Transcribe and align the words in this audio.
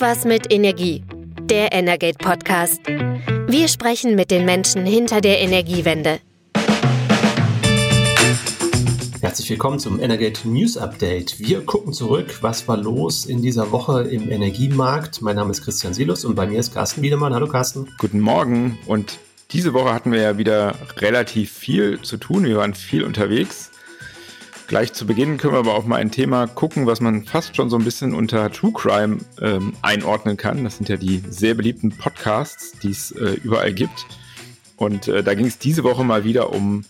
Irgendwas 0.00 0.24
mit 0.24 0.50
Energie. 0.50 1.04
Der 1.42 1.72
Energate 1.72 2.16
Podcast. 2.16 2.80
Wir 2.86 3.68
sprechen 3.68 4.14
mit 4.14 4.30
den 4.30 4.46
Menschen 4.46 4.86
hinter 4.86 5.20
der 5.20 5.40
Energiewende. 5.40 6.20
Herzlich 9.20 9.50
willkommen 9.50 9.78
zum 9.78 10.00
Energate 10.00 10.48
News 10.48 10.78
Update. 10.78 11.38
Wir 11.38 11.66
gucken 11.66 11.92
zurück, 11.92 12.38
was 12.40 12.66
war 12.66 12.78
los 12.78 13.26
in 13.26 13.42
dieser 13.42 13.72
Woche 13.72 14.04
im 14.04 14.30
Energiemarkt. 14.30 15.20
Mein 15.20 15.36
Name 15.36 15.50
ist 15.50 15.62
Christian 15.62 15.92
Silus 15.92 16.24
und 16.24 16.34
bei 16.34 16.46
mir 16.46 16.60
ist 16.60 16.72
Carsten 16.72 17.02
Wiedemann. 17.02 17.34
Hallo 17.34 17.46
Carsten. 17.46 17.86
Guten 17.98 18.20
Morgen 18.20 18.78
und 18.86 19.18
diese 19.50 19.74
Woche 19.74 19.92
hatten 19.92 20.12
wir 20.12 20.22
ja 20.22 20.38
wieder 20.38 20.76
relativ 20.96 21.52
viel 21.52 22.00
zu 22.00 22.16
tun. 22.16 22.44
Wir 22.44 22.56
waren 22.56 22.72
viel 22.72 23.04
unterwegs. 23.04 23.69
Gleich 24.70 24.92
zu 24.92 25.04
Beginn 25.04 25.36
können 25.36 25.54
wir 25.54 25.58
aber 25.58 25.74
auch 25.74 25.84
mal 25.84 25.96
ein 25.96 26.12
Thema 26.12 26.46
gucken, 26.46 26.86
was 26.86 27.00
man 27.00 27.24
fast 27.24 27.56
schon 27.56 27.68
so 27.70 27.76
ein 27.76 27.82
bisschen 27.82 28.14
unter 28.14 28.52
True 28.52 28.70
Crime 28.72 29.18
ähm, 29.40 29.72
einordnen 29.82 30.36
kann. 30.36 30.62
Das 30.62 30.76
sind 30.76 30.88
ja 30.88 30.96
die 30.96 31.24
sehr 31.28 31.54
beliebten 31.54 31.90
Podcasts, 31.90 32.78
die 32.78 32.92
es 32.92 33.10
äh, 33.10 33.32
überall 33.42 33.72
gibt. 33.72 34.06
Und 34.76 35.08
äh, 35.08 35.24
da 35.24 35.34
ging 35.34 35.46
es 35.46 35.58
diese 35.58 35.82
Woche 35.82 36.04
mal 36.04 36.22
wieder 36.22 36.52
um 36.52 36.84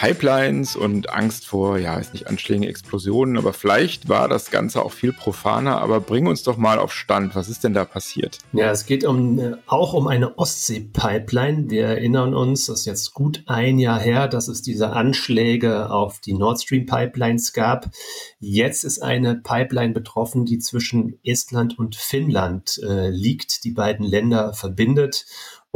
Pipelines 0.00 0.76
und 0.76 1.10
Angst 1.10 1.44
vor, 1.44 1.76
ja, 1.76 1.96
ist 1.98 2.12
nicht 2.12 2.28
Anschlägen, 2.28 2.62
Explosionen, 2.62 3.36
aber 3.36 3.52
vielleicht 3.52 4.08
war 4.08 4.28
das 4.28 4.52
Ganze 4.52 4.84
auch 4.84 4.92
viel 4.92 5.12
profaner, 5.12 5.80
aber 5.80 5.98
bring 5.98 6.28
uns 6.28 6.44
doch 6.44 6.56
mal 6.56 6.78
auf 6.78 6.92
Stand. 6.92 7.34
Was 7.34 7.48
ist 7.48 7.64
denn 7.64 7.74
da 7.74 7.84
passiert? 7.84 8.38
Ja, 8.52 8.70
es 8.70 8.86
geht 8.86 9.02
um, 9.02 9.40
äh, 9.40 9.56
auch 9.66 9.94
um 9.94 10.06
eine 10.06 10.38
Ostsee-Pipeline. 10.38 11.68
Wir 11.68 11.86
erinnern 11.86 12.32
uns, 12.32 12.66
das 12.66 12.80
ist 12.80 12.86
jetzt 12.86 13.12
gut 13.12 13.42
ein 13.46 13.80
Jahr 13.80 13.98
her, 13.98 14.28
dass 14.28 14.46
es 14.46 14.62
diese 14.62 14.90
Anschläge 14.90 15.90
auf 15.90 16.20
die 16.20 16.34
Nord 16.34 16.62
Stream 16.62 16.86
Pipelines 16.86 17.52
gab. 17.52 17.90
Jetzt 18.38 18.84
ist 18.84 19.02
eine 19.02 19.34
Pipeline 19.34 19.94
betroffen, 19.94 20.44
die 20.44 20.60
zwischen 20.60 21.18
Estland 21.24 21.76
und 21.76 21.96
Finnland 21.96 22.80
äh, 22.84 23.10
liegt, 23.10 23.64
die 23.64 23.72
beiden 23.72 24.06
Länder 24.06 24.52
verbindet 24.54 25.26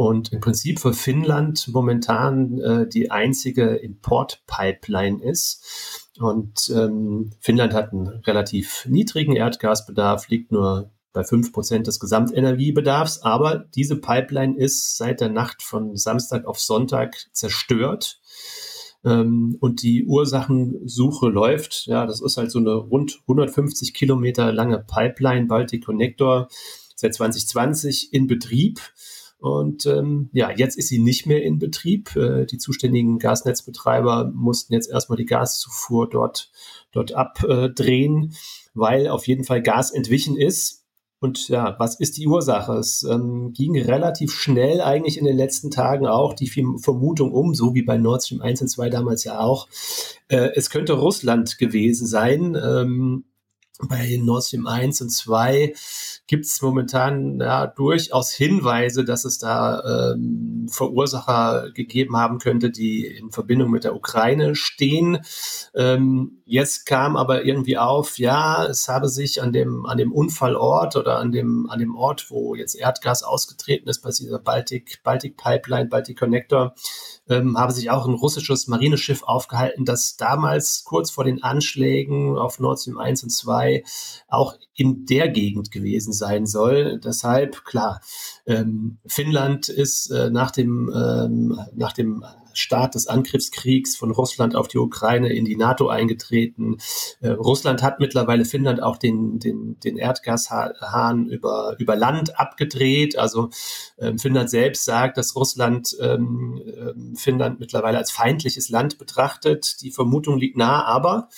und 0.03 0.31
im 0.33 0.39
Prinzip 0.39 0.79
für 0.79 0.93
Finnland 0.93 1.67
momentan 1.71 2.59
äh, 2.59 2.87
die 2.87 3.11
einzige 3.11 3.75
Importpipeline 3.75 5.21
ist. 5.23 6.09
Und 6.19 6.71
ähm, 6.75 7.31
Finnland 7.39 7.73
hat 7.73 7.91
einen 7.91 8.07
relativ 8.07 8.85
niedrigen 8.87 9.35
Erdgasbedarf, 9.35 10.29
liegt 10.29 10.51
nur 10.51 10.91
bei 11.13 11.23
fünf 11.23 11.53
Prozent 11.53 11.87
des 11.87 11.99
Gesamtenergiebedarfs. 11.99 13.21
Aber 13.21 13.65
diese 13.75 13.95
Pipeline 13.95 14.57
ist 14.57 14.97
seit 14.97 15.21
der 15.21 15.29
Nacht 15.29 15.61
von 15.61 15.95
Samstag 15.95 16.45
auf 16.45 16.59
Sonntag 16.59 17.15
zerstört. 17.31 18.19
Ähm, 19.05 19.57
und 19.59 19.83
die 19.83 20.05
Ursachensuche 20.05 21.29
läuft. 21.29 21.85
Ja, 21.87 22.05
das 22.05 22.21
ist 22.21 22.37
halt 22.37 22.51
so 22.51 22.59
eine 22.59 22.73
rund 22.73 23.19
150 23.21 23.93
Kilometer 23.93 24.51
lange 24.51 24.79
Pipeline, 24.79 25.47
Baltic 25.47 25.85
Connector, 25.85 26.47
seit 26.95 27.13
2020 27.13 28.13
in 28.13 28.27
Betrieb. 28.27 28.79
Und 29.43 29.85
ähm, 29.87 30.29
ja, 30.31 30.51
jetzt 30.55 30.77
ist 30.77 30.87
sie 30.87 30.99
nicht 30.99 31.25
mehr 31.25 31.43
in 31.43 31.59
Betrieb. 31.59 32.15
Äh, 32.15 32.45
die 32.45 32.57
zuständigen 32.57 33.19
Gasnetzbetreiber 33.19 34.31
mussten 34.33 34.71
jetzt 34.71 34.89
erstmal 34.89 35.17
die 35.17 35.25
Gaszufuhr 35.25 36.09
dort, 36.09 36.49
dort 36.93 37.11
abdrehen, 37.11 38.35
weil 38.73 39.09
auf 39.09 39.27
jeden 39.27 39.43
Fall 39.43 39.61
Gas 39.61 39.91
entwichen 39.91 40.37
ist. 40.37 40.85
Und 41.19 41.49
ja, 41.49 41.75
was 41.77 41.99
ist 41.99 42.15
die 42.15 42.25
Ursache? 42.25 42.71
Es 42.75 43.03
ähm, 43.03 43.51
ging 43.51 43.77
relativ 43.77 44.31
schnell 44.31 44.79
eigentlich 44.79 45.17
in 45.17 45.25
den 45.25 45.35
letzten 45.35 45.71
Tagen 45.71 46.07
auch 46.07 46.33
die 46.35 46.47
Vermutung 46.47 47.33
um, 47.33 47.53
so 47.53 47.73
wie 47.73 47.83
bei 47.83 47.97
Nord 47.97 48.23
Stream 48.23 48.41
1 48.41 48.61
und 48.61 48.67
2 48.69 48.89
damals 48.89 49.25
ja 49.25 49.39
auch. 49.39 49.67
Äh, 50.29 50.51
es 50.55 50.69
könnte 50.69 50.93
Russland 50.93 51.57
gewesen 51.57 52.07
sein. 52.07 52.55
Ähm, 52.55 53.25
bei 53.79 54.19
Nord 54.21 54.43
Stream 54.43 54.67
1 54.67 55.01
und 55.01 55.09
2 55.09 55.73
gibt 56.27 56.45
es 56.45 56.61
momentan 56.61 57.39
ja, 57.39 57.67
durchaus 57.67 58.31
Hinweise, 58.31 59.03
dass 59.03 59.25
es 59.25 59.39
da 59.39 60.13
ähm, 60.13 60.67
Verursacher 60.69 61.71
gegeben 61.73 62.15
haben 62.15 62.37
könnte, 62.37 62.69
die 62.69 63.05
in 63.05 63.31
Verbindung 63.31 63.71
mit 63.71 63.83
der 63.83 63.95
Ukraine 63.95 64.55
stehen. 64.55 65.19
Ähm, 65.75 66.43
jetzt 66.45 66.85
kam 66.85 67.17
aber 67.17 67.45
irgendwie 67.45 67.77
auf, 67.77 68.19
ja, 68.19 68.65
es 68.65 68.87
habe 68.87 69.09
sich 69.09 69.41
an 69.41 69.51
dem, 69.51 69.85
an 69.85 69.97
dem 69.97 70.11
Unfallort 70.11 70.95
oder 70.95 71.17
an 71.17 71.31
dem, 71.31 71.69
an 71.69 71.79
dem 71.79 71.95
Ort, 71.95 72.29
wo 72.29 72.55
jetzt 72.55 72.75
Erdgas 72.75 73.23
ausgetreten 73.23 73.89
ist, 73.89 74.01
bei 74.01 74.11
dieser 74.11 74.39
Baltic, 74.39 75.01
Baltic 75.03 75.35
Pipeline, 75.35 75.89
Baltic 75.89 76.19
Connector, 76.19 76.75
ähm, 77.29 77.57
habe 77.57 77.71
sich 77.71 77.89
auch 77.89 78.07
ein 78.07 78.13
russisches 78.13 78.67
Marineschiff 78.67 79.23
aufgehalten, 79.23 79.85
das 79.85 80.17
damals 80.17 80.83
kurz 80.83 81.11
vor 81.11 81.23
den 81.23 81.41
Anschlägen 81.43 82.37
auf 82.37 82.59
Nord 82.59 82.79
Stream 82.79 82.97
1 82.97 83.23
und 83.23 83.29
2 83.29 83.83
auch 84.27 84.55
in 84.75 85.05
der 85.05 85.29
Gegend 85.29 85.71
gewesen 85.71 86.13
sein 86.13 86.45
soll. 86.45 86.99
Deshalb, 86.99 87.63
klar, 87.65 88.01
ähm, 88.45 88.97
Finnland 89.05 89.69
ist 89.69 90.09
äh, 90.11 90.29
nach 90.29 90.51
dem, 90.51 90.91
ähm, 90.93 91.59
nach 91.75 91.93
dem 91.93 92.25
Start 92.53 92.95
des 92.95 93.07
Angriffskriegs 93.07 93.95
von 93.95 94.11
Russland 94.11 94.55
auf 94.55 94.67
die 94.67 94.77
Ukraine 94.77 95.33
in 95.33 95.45
die 95.45 95.55
NATO 95.55 95.87
eingetreten. 95.87 96.77
Äh, 97.21 97.29
Russland 97.29 97.81
hat 97.81 97.99
mittlerweile 97.99 98.45
Finnland 98.45 98.81
auch 98.81 98.97
den, 98.97 99.39
den, 99.39 99.79
den 99.79 99.97
Erdgashahn 99.97 101.27
über, 101.27 101.75
über 101.79 101.95
Land 101.95 102.39
abgedreht. 102.39 103.17
Also 103.17 103.49
ähm, 103.99 104.17
Finnland 104.19 104.49
selbst 104.49 104.85
sagt, 104.85 105.17
dass 105.17 105.35
Russland 105.35 105.95
ähm, 106.01 106.61
ähm 106.65 107.15
Finnland 107.15 107.59
mittlerweile 107.59 107.97
als 107.97 108.11
feindliches 108.11 108.69
Land 108.69 108.97
betrachtet. 108.97 109.81
Die 109.81 109.91
Vermutung 109.91 110.37
liegt 110.37 110.57
nahe, 110.57 110.85
aber 110.85 111.29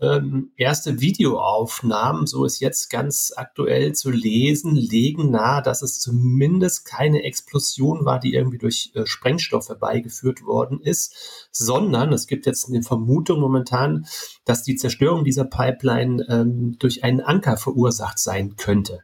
ähm, 0.00 0.52
erste 0.56 1.00
Videoaufnahmen, 1.00 2.26
so 2.26 2.44
ist 2.44 2.60
jetzt 2.60 2.88
ganz 2.88 3.32
aktuell 3.36 3.94
zu 3.94 4.10
lesen, 4.10 4.76
legen 4.76 5.30
nahe, 5.30 5.62
dass 5.62 5.82
es 5.82 5.98
zumindest 5.98 6.84
keine 6.84 7.24
Explosion 7.24 8.04
war, 8.04 8.20
die 8.20 8.34
irgendwie 8.34 8.58
durch 8.58 8.92
äh, 8.94 9.06
Sprengstoff 9.06 9.68
herbeigeführt 9.68 10.44
worden 10.44 10.80
ist, 10.80 11.48
sondern 11.50 12.12
es 12.12 12.26
gibt 12.26 12.46
jetzt 12.46 12.68
eine 12.68 12.82
Vermutung 12.82 13.40
momentan, 13.40 14.06
dass 14.44 14.62
die 14.62 14.76
Zerstörung 14.76 15.24
dieser 15.24 15.44
Pipeline 15.44 16.24
ähm, 16.28 16.76
durch 16.78 17.02
einen 17.02 17.20
Anker 17.20 17.56
verursacht 17.56 18.18
sein 18.18 18.56
könnte. 18.56 19.00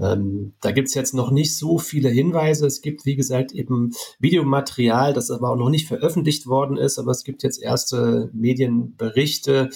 Ähm, 0.00 0.54
da 0.60 0.70
gibt's 0.70 0.94
jetzt 0.94 1.14
noch 1.14 1.30
nicht 1.30 1.56
so 1.56 1.78
viele 1.78 2.08
Hinweise. 2.08 2.66
Es 2.66 2.82
gibt, 2.82 3.04
wie 3.04 3.16
gesagt, 3.16 3.52
eben 3.52 3.92
Videomaterial, 4.20 5.12
das 5.12 5.30
aber 5.30 5.50
auch 5.50 5.56
noch 5.56 5.70
nicht 5.70 5.88
veröffentlicht 5.88 6.46
worden 6.46 6.76
ist, 6.76 6.98
aber 6.98 7.10
es 7.10 7.24
gibt 7.24 7.42
jetzt 7.42 7.60
erste 7.60 8.30
Medienberichte 8.32 9.70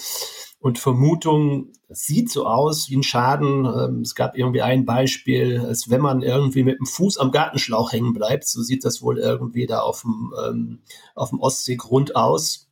und 0.59 0.79
Vermutungen. 0.79 1.73
Es 1.89 2.05
sieht 2.05 2.31
so 2.31 2.47
aus 2.47 2.89
wie 2.89 2.95
ein 2.95 3.03
Schaden. 3.03 3.65
Ähm, 3.65 3.99
es 3.99 4.15
gab 4.15 4.37
irgendwie 4.37 4.61
ein 4.61 4.85
Beispiel, 4.85 5.59
als 5.59 5.89
wenn 5.89 5.99
man 5.99 6.21
irgendwie 6.21 6.63
mit 6.63 6.79
dem 6.79 6.85
Fuß 6.85 7.17
am 7.17 7.31
Gartenschlauch 7.31 7.91
hängen 7.91 8.13
bleibt. 8.13 8.47
So 8.47 8.61
sieht 8.61 8.85
das 8.85 9.01
wohl 9.01 9.19
irgendwie 9.19 9.65
da 9.65 9.81
auf 9.81 10.03
dem, 10.03 10.33
ähm, 10.41 10.79
auf 11.15 11.31
dem 11.31 11.41
Ostseegrund 11.41 12.15
aus. 12.15 12.69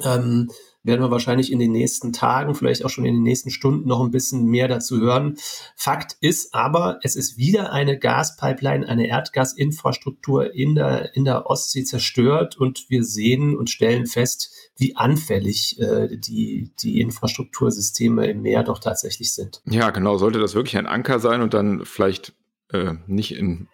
Ähm, 0.00 0.50
werden 0.84 1.00
wir 1.00 1.10
wahrscheinlich 1.10 1.50
in 1.50 1.58
den 1.58 1.72
nächsten 1.72 2.12
Tagen, 2.12 2.54
vielleicht 2.54 2.84
auch 2.84 2.90
schon 2.90 3.06
in 3.06 3.14
den 3.14 3.22
nächsten 3.22 3.50
Stunden 3.50 3.88
noch 3.88 4.00
ein 4.00 4.10
bisschen 4.10 4.44
mehr 4.44 4.68
dazu 4.68 5.00
hören. 5.00 5.36
Fakt 5.74 6.16
ist 6.20 6.54
aber, 6.54 6.98
es 7.02 7.16
ist 7.16 7.38
wieder 7.38 7.72
eine 7.72 7.98
Gaspipeline, 7.98 8.86
eine 8.86 9.08
Erdgasinfrastruktur 9.08 10.54
in 10.54 10.74
der, 10.74 11.16
in 11.16 11.24
der 11.24 11.46
Ostsee 11.46 11.84
zerstört 11.84 12.56
und 12.56 12.84
wir 12.88 13.02
sehen 13.02 13.56
und 13.56 13.70
stellen 13.70 14.06
fest, 14.06 14.52
wie 14.76 14.94
anfällig 14.94 15.80
äh, 15.80 16.16
die, 16.16 16.70
die 16.80 17.00
Infrastruktursysteme 17.00 18.26
im 18.26 18.42
Meer 18.42 18.62
doch 18.62 18.78
tatsächlich 18.78 19.32
sind. 19.32 19.62
Ja, 19.66 19.90
genau. 19.90 20.18
Sollte 20.18 20.38
das 20.38 20.54
wirklich 20.54 20.76
ein 20.76 20.86
Anker 20.86 21.18
sein 21.18 21.40
und 21.40 21.54
dann 21.54 21.84
vielleicht 21.84 22.34
äh, 22.70 22.94
nicht 23.06 23.34
in 23.34 23.68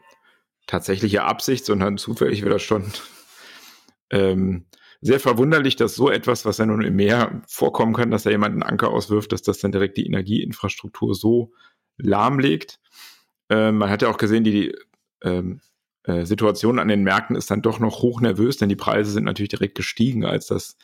tatsächlicher 0.66 1.25
Absicht, 1.25 1.65
sondern 1.65 1.99
zufällig 1.99 2.43
das 2.43 2.62
schon 2.62 2.93
ähm, 4.10 4.66
sehr 5.00 5.21
verwunderlich, 5.21 5.77
dass 5.77 5.94
so 5.94 6.11
etwas, 6.11 6.44
was 6.44 6.59
ja 6.59 6.66
nun 6.66 6.83
im 6.83 6.97
Meer 6.97 7.43
vorkommen 7.47 7.94
kann, 7.94 8.11
dass 8.11 8.25
da 8.25 8.31
jemand 8.31 8.53
einen 8.53 8.62
Anker 8.62 8.91
auswirft, 8.91 9.33
dass 9.33 9.43
das 9.43 9.59
dann 9.59 9.72
direkt 9.72 9.97
die 9.97 10.06
Energieinfrastruktur 10.06 11.15
so 11.15 11.53
lahmlegt. 11.97 12.78
Ähm, 13.49 13.79
man 13.79 13.91
hat 13.91 14.02
ja 14.02 14.11
auch 14.11 14.19
gesehen, 14.19 14.44
die 14.44 14.75
ähm, 15.23 15.61
äh, 16.05 16.25
Situation 16.25 16.79
an 16.79 16.88
den 16.88 17.02
Märkten 17.02 17.37
ist 17.37 17.50
dann 17.50 17.62
doch 17.62 17.79
noch 17.79 18.02
hoch 18.02 18.20
nervös, 18.20 18.58
denn 18.58 18.69
die 18.69 18.76
Preise 18.76 19.11
sind 19.11 19.25
natürlich 19.25 19.50
direkt 19.50 19.75
gestiegen, 19.75 20.25
als 20.25 20.47
das 20.47 20.76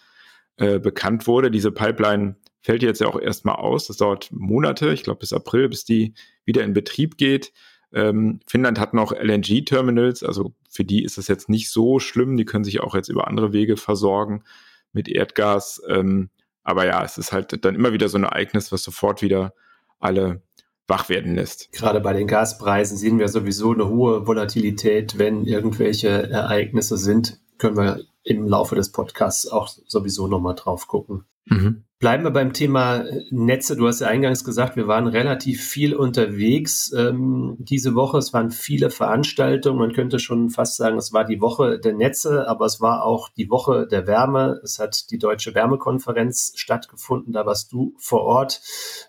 äh, 0.57 0.79
bekannt 0.79 1.27
wurde. 1.27 1.51
Diese 1.51 1.71
Pipeline 1.71 2.37
fällt 2.63 2.83
jetzt 2.83 3.01
ja 3.01 3.09
auch 3.09 3.21
erstmal 3.21 3.57
aus. 3.57 3.87
Das 3.87 3.99
dauert 3.99 4.31
Monate, 4.33 4.93
ich 4.93 5.03
glaube 5.03 5.21
bis 5.21 5.33
April, 5.33 5.69
bis 5.69 5.85
die 5.85 6.15
wieder 6.45 6.65
in 6.65 6.73
Betrieb 6.73 7.19
geht. 7.19 7.53
Ähm, 7.93 8.41
Finnland 8.47 8.79
hat 8.79 8.95
noch 8.95 9.13
LNG-Terminals, 9.13 10.23
also 10.23 10.55
für 10.71 10.85
die 10.85 11.05
ist 11.05 11.19
es 11.19 11.29
jetzt 11.29 11.49
nicht 11.49 11.71
so 11.71 11.99
schlimm. 11.99 12.37
Die 12.37 12.45
können 12.45 12.65
sich 12.65 12.81
auch 12.81 12.95
jetzt 12.95 13.09
über 13.09 13.27
andere 13.29 13.53
Wege 13.53 13.77
versorgen 13.77 14.45
mit 14.93 15.09
Erdgas. 15.09 15.81
Ähm, 15.89 16.31
aber 16.63 16.87
ja, 16.87 17.05
es 17.05 17.17
ist 17.17 17.33
halt 17.33 17.65
dann 17.65 17.75
immer 17.75 17.93
wieder 17.93 18.09
so 18.09 18.19
ein 18.19 18.25
Ereignis, 18.25 18.73
was 18.73 18.83
sofort 18.83 19.23
wieder 19.23 19.55
alle 20.01 20.43
wach 20.89 21.09
werden 21.09 21.35
lässt. 21.35 21.73
Gerade 21.73 22.01
bei 22.01 22.13
den 22.13 22.27
Gaspreisen 22.27 22.97
sehen 22.97 23.19
wir 23.19 23.29
sowieso 23.29 23.73
eine 23.73 23.89
hohe 23.89 24.27
Volatilität. 24.27 25.19
Wenn 25.19 25.45
irgendwelche 25.45 26.09
Ereignisse 26.31 26.97
sind, 26.97 27.41
können 27.59 27.77
wir 27.77 28.01
im 28.23 28.47
Laufe 28.49 28.75
des 28.75 28.93
Podcasts 28.93 29.49
auch 29.49 29.69
sowieso 29.69 30.27
nochmal 30.27 30.55
drauf 30.55 30.89
gucken. 30.89 31.25
Mhm. 31.47 31.85
Bleiben 31.99 32.25
wir 32.25 32.31
beim 32.31 32.53
Thema 32.53 32.99
äh, 32.99 33.23
Netze. 33.31 33.75
Du 33.75 33.87
hast 33.87 34.01
ja 34.01 34.09
eingangs 34.09 34.45
gesagt, 34.45 34.77
wir 34.77 34.87
waren 34.87 35.07
relativ 35.07 35.65
viel 35.65 35.95
unterwegs 35.95 36.93
ähm, 36.95 37.57
diese 37.59 37.95
Woche. 37.95 38.19
Es 38.19 38.35
waren 38.35 38.51
viele 38.51 38.91
Veranstaltungen. 38.91 39.79
Man 39.79 39.95
könnte 39.95 40.19
schon 40.19 40.51
fast 40.51 40.77
sagen, 40.77 40.99
es 40.99 41.15
war 41.15 41.25
die 41.25 41.41
Woche 41.41 41.79
der 41.79 41.95
Netze, 41.95 42.47
aber 42.49 42.67
es 42.67 42.83
war 42.83 43.03
auch 43.03 43.31
die 43.31 43.49
Woche 43.49 43.87
der 43.87 44.07
Wärme. 44.07 44.61
Es 44.63 44.79
hat 44.79 45.11
die 45.11 45.19
Deutsche 45.19 45.55
Wärmekonferenz 45.55 46.53
stattgefunden. 46.57 47.33
Da 47.33 47.47
warst 47.47 47.73
du 47.73 47.95
vor 47.99 48.25
Ort. 48.25 48.61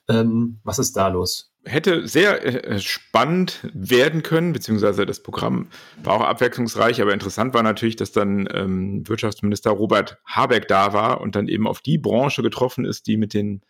Ähm, 0.08 0.62
was 0.64 0.80
ist 0.80 0.96
da 0.96 1.10
los? 1.10 1.52
Hätte 1.68 2.08
sehr 2.08 2.46
äh, 2.46 2.80
spannend 2.80 3.60
werden 3.74 4.24
können, 4.24 4.54
beziehungsweise 4.54 5.06
das 5.06 5.22
Programm 5.22 5.68
war 6.04 6.14
auch 6.16 6.22
abwechslungsreich, 6.22 7.02
aber 7.02 7.14
interessant 7.14 7.54
war 7.54 7.64
natürlich, 7.64 7.96
dass 7.96 8.12
dann 8.12 8.48
ähm, 8.54 9.08
Wirtschaftsminister 9.08 9.72
Robert 9.72 10.18
Habeck 10.26 10.68
da 10.68 10.94
war 10.94 11.22
und 11.22 11.36
dann 11.36 11.48
eben 11.48 11.68
auf 11.68 11.82
die 11.82 11.98
Branche 11.98 12.42
getroffen 12.42 12.86
ist, 12.86 13.08
die 13.08 13.18
mit 13.18 13.34
den 13.34 13.62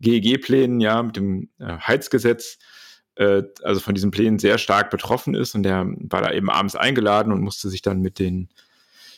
GEG-Plänen, 0.00 0.80
ja, 0.80 1.02
mit 1.02 1.16
dem 1.16 1.48
äh, 1.58 1.78
Heizgesetz, 1.78 2.58
äh, 3.16 3.42
also 3.62 3.80
von 3.80 3.94
diesen 3.94 4.10
Plänen 4.10 4.38
sehr 4.38 4.58
stark 4.58 4.90
betroffen 4.90 5.34
ist. 5.34 5.54
Und 5.54 5.62
der 5.62 5.86
war 5.86 6.22
da 6.22 6.32
eben 6.32 6.50
abends 6.50 6.76
eingeladen 6.76 7.32
und 7.32 7.42
musste 7.42 7.68
sich 7.68 7.82
dann 7.82 8.00
mit 8.00 8.18
den 8.18 8.48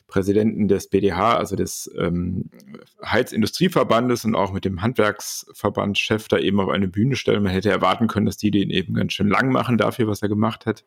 Präsidenten 0.06 0.69
des 0.69 0.88
BDH, 0.88 1.37
also 1.37 1.56
des 1.56 1.91
ähm, 1.99 2.50
Heizindustrieverbandes 3.05 4.25
und 4.25 4.37
auch 4.37 4.53
mit 4.53 4.64
dem 4.64 4.81
Handwerksverbandschef 4.81 6.29
da 6.29 6.38
eben 6.38 6.61
auf 6.61 6.69
eine 6.69 6.87
Bühne 6.87 7.17
stellen. 7.17 7.43
Man 7.43 7.53
hätte 7.53 7.70
erwarten 7.70 8.06
können, 8.06 8.26
dass 8.26 8.37
die 8.37 8.53
den 8.53 8.70
eben 8.70 8.94
ganz 8.94 9.12
schön 9.12 9.29
lang 9.29 9.50
machen 9.50 9.79
dafür, 9.79 10.06
was 10.06 10.23
er 10.23 10.29
gemacht 10.29 10.64
hat. 10.64 10.85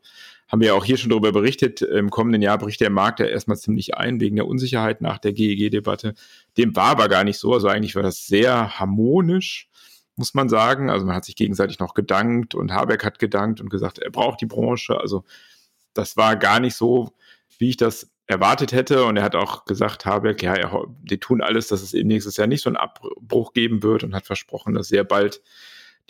Haben 0.48 0.62
wir 0.62 0.70
ja 0.70 0.74
auch 0.74 0.86
hier 0.86 0.98
schon 0.98 1.10
darüber 1.10 1.34
berichtet. 1.34 1.82
Im 1.82 2.10
kommenden 2.10 2.42
Jahr 2.42 2.58
bricht 2.58 2.80
der 2.80 2.90
Markt 2.90 3.20
ja 3.20 3.26
erstmal 3.26 3.58
ziemlich 3.58 3.96
ein 3.96 4.22
wegen 4.22 4.38
der 4.38 4.48
Unsicherheit 4.48 5.02
nach 5.02 5.18
der 5.18 5.34
GEG-Debatte. 5.34 6.14
Dem 6.58 6.76
war 6.76 6.92
aber 6.92 7.10
gar 7.10 7.26
nicht 7.26 7.40
so. 7.40 7.54
Also 7.54 7.68
eigentlich 7.68 7.96
war 7.96 8.04
das 8.04 8.26
sehr 8.26 8.80
harmonisch 8.80 9.70
muss 10.16 10.34
man 10.34 10.50
sagen. 10.50 10.90
Also 10.90 11.06
man 11.06 11.16
hat 11.16 11.24
sich 11.24 11.38
gegenseitig 11.38 11.80
noch 11.80 11.94
gedankt 11.94 12.54
und 12.54 12.74
Habeck 12.74 13.06
hat 13.06 13.20
gedankt 13.20 13.62
und 13.62 13.70
gesagt, 13.70 14.00
er 14.00 14.12
braucht 14.12 14.42
die 14.42 14.48
Branche. 14.48 15.00
Also 15.00 15.24
das 15.94 16.18
war 16.18 16.36
gar 16.36 16.60
nicht 16.60 16.76
so, 16.76 17.14
wie 17.58 17.70
ich 17.70 17.78
das 17.78 18.12
erwartet 18.30 18.72
hätte. 18.72 19.04
Und 19.06 19.18
er 19.18 19.24
hat 19.24 19.36
auch 19.36 19.66
gesagt, 19.66 20.06
Habeck, 20.06 20.44
ja, 20.44 20.54
er, 20.54 20.86
die 21.02 21.18
tun 21.18 21.42
alles, 21.42 21.68
dass 21.68 21.82
es 21.82 21.94
eben 21.94 22.08
nächstes 22.08 22.38
Jahr 22.38 22.48
nicht 22.48 22.62
so 22.62 22.70
einen 22.70 22.78
Abbruch 22.78 23.54
geben 23.54 23.84
wird 23.84 24.04
und 24.04 24.14
hat 24.16 24.28
versprochen, 24.28 24.76
dass 24.76 24.88
sehr 24.88 25.04
bald 25.04 25.42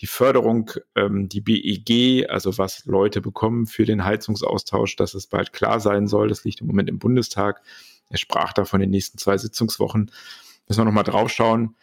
die 0.02 0.08
Förderung, 0.08 0.72
ähm, 0.96 1.30
die 1.30 1.42
BEG, 1.42 2.30
also 2.30 2.58
was 2.58 2.86
Leute 2.86 3.22
bekommen 3.22 3.68
für 3.68 3.86
den 3.86 4.04
Heizungsaustausch, 4.04 4.98
dass 4.98 5.14
es 5.14 5.28
bald 5.28 5.54
klar 5.54 5.80
sein 5.80 6.08
soll. 6.08 6.28
Das 6.28 6.44
liegt 6.44 6.62
im 6.62 6.68
Moment 6.68 6.90
im 6.90 7.00
Bundestag. 7.00 7.62
Er 8.10 8.18
sprach 8.18 8.52
da 8.54 8.66
von 8.66 8.82
den 8.82 8.90
nächsten 8.90 9.18
zwei 9.18 9.38
Sitzungswochen. 9.38 10.12
Müssen 10.68 10.82
wir 10.82 10.86
nochmal 10.86 11.04
drauf 11.06 11.30
schauen. 11.30 11.76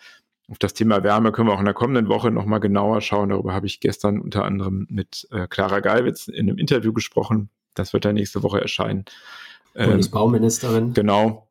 Auf 0.48 0.58
das 0.58 0.74
Thema 0.74 1.02
Wärme 1.02 1.32
können 1.32 1.48
wir 1.48 1.54
auch 1.54 1.60
in 1.60 1.64
der 1.64 1.74
kommenden 1.74 2.08
Woche 2.08 2.30
nochmal 2.30 2.60
genauer 2.60 3.00
schauen. 3.00 3.30
Darüber 3.30 3.54
habe 3.54 3.66
ich 3.66 3.80
gestern 3.80 4.20
unter 4.20 4.44
anderem 4.44 4.86
mit 4.90 5.26
äh, 5.30 5.46
Clara 5.48 5.80
Geiwitz 5.80 6.28
in 6.28 6.48
einem 6.48 6.58
Interview 6.58 6.92
gesprochen. 6.92 7.48
Das 7.74 7.92
wird 7.92 8.04
dann 8.04 8.14
nächste 8.14 8.42
Woche 8.42 8.60
erscheinen. 8.60 9.06
Bundesbauministerin. 9.84 10.84
Ähm, 10.84 10.94
genau. 10.94 11.46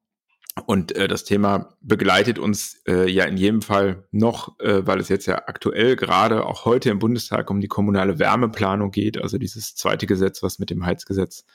Und 0.66 0.95
äh, 0.95 1.07
das 1.10 1.25
Thema 1.25 1.75
begleitet 1.81 2.39
uns 2.39 2.81
äh, 2.88 3.10
ja 3.10 3.25
in 3.25 3.36
jedem 3.36 3.62
Fall 3.62 4.07
noch, 4.12 4.57
äh, 4.60 4.88
weil 4.88 5.01
es 5.01 5.10
jetzt 5.10 5.25
ja 5.25 5.44
aktuell 5.48 5.98
gerade 5.98 6.45
auch 6.45 6.63
heute 6.63 6.89
im 6.89 7.00
Bundestag 7.00 7.50
um 7.50 7.60
die 7.60 7.68
kommunale 7.68 8.19
Wärmeplanung 8.19 8.92
geht, 8.92 9.22
also 9.22 9.38
dieses 9.38 9.75
zweite 9.75 10.07
Gesetz, 10.07 10.42
was 10.44 10.57
mit 10.57 10.69
dem 10.69 10.86
Heizgesetz 10.86 11.45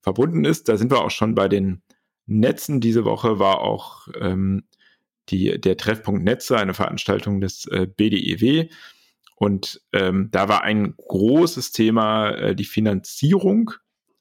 verbunden 0.00 0.44
ist. 0.44 0.68
Da 0.68 0.76
sind 0.76 0.92
wir 0.92 1.02
auch 1.02 1.10
schon 1.10 1.34
bei 1.34 1.48
den 1.48 1.82
Netzen. 2.26 2.80
Diese 2.80 3.04
Woche 3.04 3.40
war 3.40 3.60
auch 3.60 4.06
ähm, 4.20 4.64
die, 5.28 5.60
der 5.60 5.76
Treffpunkt 5.76 6.22
Netze, 6.22 6.56
eine 6.56 6.74
Veranstaltung 6.74 7.40
des 7.40 7.66
äh, 7.66 7.88
BDEW. 7.88 8.68
Und 9.34 9.82
ähm, 9.92 10.28
da 10.30 10.48
war 10.48 10.62
ein 10.62 10.94
großes 10.96 11.72
Thema 11.72 12.30
äh, 12.30 12.54
die 12.54 12.64
Finanzierung 12.64 13.72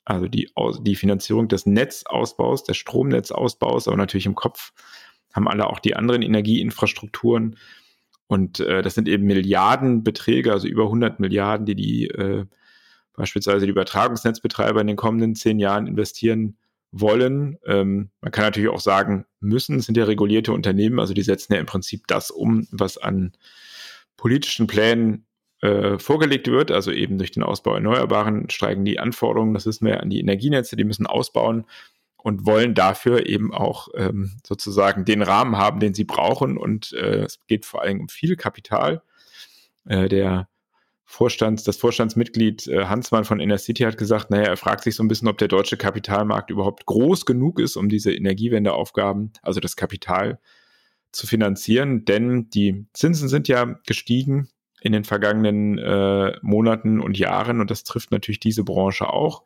also 0.05 0.27
die, 0.27 0.51
die 0.81 0.95
Finanzierung 0.95 1.47
des 1.47 1.65
Netzausbaus, 1.65 2.63
des 2.63 2.77
Stromnetzausbaus, 2.77 3.87
aber 3.87 3.97
natürlich 3.97 4.27
im 4.27 4.35
Kopf 4.35 4.71
haben 5.33 5.47
alle 5.47 5.67
auch 5.67 5.79
die 5.79 5.95
anderen 5.95 6.21
Energieinfrastrukturen. 6.21 7.57
Und 8.27 8.59
äh, 8.59 8.81
das 8.81 8.95
sind 8.95 9.07
eben 9.07 9.25
Milliardenbeträge, 9.25 10.51
also 10.51 10.67
über 10.67 10.83
100 10.83 11.19
Milliarden, 11.19 11.65
die 11.65 11.75
die 11.75 12.07
äh, 12.07 12.45
beispielsweise 13.13 13.65
die 13.65 13.71
Übertragungsnetzbetreiber 13.71 14.81
in 14.81 14.87
den 14.87 14.95
kommenden 14.95 15.35
zehn 15.35 15.59
Jahren 15.59 15.87
investieren 15.87 16.57
wollen. 16.91 17.57
Ähm, 17.65 18.09
man 18.21 18.31
kann 18.31 18.45
natürlich 18.45 18.69
auch 18.69 18.79
sagen 18.79 19.25
müssen, 19.39 19.81
sind 19.81 19.97
ja 19.97 20.05
regulierte 20.05 20.53
Unternehmen, 20.53 20.99
also 20.99 21.13
die 21.13 21.21
setzen 21.21 21.53
ja 21.53 21.59
im 21.59 21.65
Prinzip 21.65 22.07
das 22.07 22.31
um, 22.31 22.67
was 22.71 22.97
an 22.97 23.33
politischen 24.17 24.67
Plänen 24.67 25.25
äh, 25.61 25.97
vorgelegt 25.99 26.47
wird, 26.47 26.71
also 26.71 26.91
eben 26.91 27.17
durch 27.17 27.31
den 27.31 27.43
Ausbau 27.43 27.75
Erneuerbaren 27.75 28.49
steigen 28.49 28.85
die 28.85 28.99
Anforderungen, 28.99 29.53
das 29.53 29.65
wissen 29.65 29.85
wir, 29.85 30.01
an 30.01 30.09
die 30.09 30.19
Energienetze, 30.19 30.75
die 30.75 30.83
müssen 30.83 31.07
ausbauen 31.07 31.65
und 32.17 32.45
wollen 32.45 32.73
dafür 32.73 33.27
eben 33.27 33.53
auch 33.53 33.87
ähm, 33.95 34.31
sozusagen 34.45 35.05
den 35.05 35.21
Rahmen 35.21 35.57
haben, 35.57 35.79
den 35.79 35.93
sie 35.93 36.05
brauchen. 36.05 36.57
Und 36.57 36.91
äh, 36.93 37.23
es 37.23 37.39
geht 37.47 37.65
vor 37.65 37.83
allem 37.83 38.01
um 38.01 38.09
viel 38.09 38.35
Kapital. 38.35 39.03
Äh, 39.87 40.09
der 40.09 40.49
Vorstands, 41.03 41.63
das 41.63 41.77
Vorstandsmitglied 41.77 42.67
äh, 42.67 42.85
Hansmann 42.85 43.25
von 43.25 43.39
Innercity 43.39 43.83
hat 43.83 43.99
gesagt, 43.99 44.31
naja, 44.31 44.45
er 44.45 44.57
fragt 44.57 44.83
sich 44.83 44.95
so 44.95 45.03
ein 45.03 45.07
bisschen, 45.07 45.27
ob 45.27 45.37
der 45.37 45.47
deutsche 45.47 45.77
Kapitalmarkt 45.77 46.49
überhaupt 46.49 46.87
groß 46.87 47.27
genug 47.27 47.59
ist, 47.59 47.75
um 47.77 47.89
diese 47.89 48.11
Energiewendeaufgaben, 48.11 49.31
also 49.43 49.59
das 49.59 49.75
Kapital 49.75 50.39
zu 51.11 51.27
finanzieren, 51.27 52.05
denn 52.05 52.49
die 52.49 52.87
Zinsen 52.93 53.29
sind 53.29 53.47
ja 53.47 53.79
gestiegen 53.85 54.49
in 54.85 54.91
den 54.91 55.03
vergangenen 55.03 55.79
äh, 55.79 56.37
Monaten 56.43 57.01
und 57.01 57.17
Jahren 57.17 57.59
und 57.59 57.71
das 57.71 57.83
trifft 57.83 58.11
natürlich 58.11 58.39
diese 58.39 58.63
Branche 58.63 59.09
auch. 59.09 59.41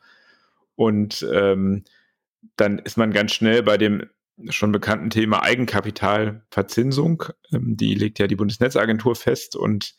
Und 0.75 1.25
ähm, 1.33 1.85
dann 2.57 2.77
ist 2.79 2.97
man 2.97 3.13
ganz 3.13 3.31
schnell 3.31 3.63
bei 3.63 3.77
dem 3.77 4.03
schon 4.49 4.73
bekannten 4.73 5.09
Thema 5.09 5.41
Eigenkapitalverzinsung. 5.41 7.23
Ähm, 7.53 7.77
die 7.77 7.95
legt 7.95 8.19
ja 8.19 8.27
die 8.27 8.35
Bundesnetzagentur 8.35 9.15
fest 9.15 9.55
und 9.55 9.95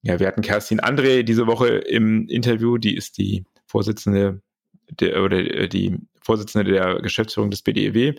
ja, 0.00 0.18
wir 0.20 0.26
hatten 0.26 0.40
Kerstin 0.40 0.80
André 0.80 1.22
diese 1.22 1.46
Woche 1.46 1.68
im 1.68 2.26
Interview, 2.26 2.78
die 2.78 2.96
ist 2.96 3.18
die 3.18 3.44
Vorsitzende 3.66 4.40
der, 4.88 5.22
oder 5.22 5.36
äh, 5.36 5.68
die 5.68 5.98
Vorsitzende 6.22 6.72
der 6.72 7.02
Geschäftsführung 7.02 7.50
des 7.50 7.60
BDEW 7.60 8.14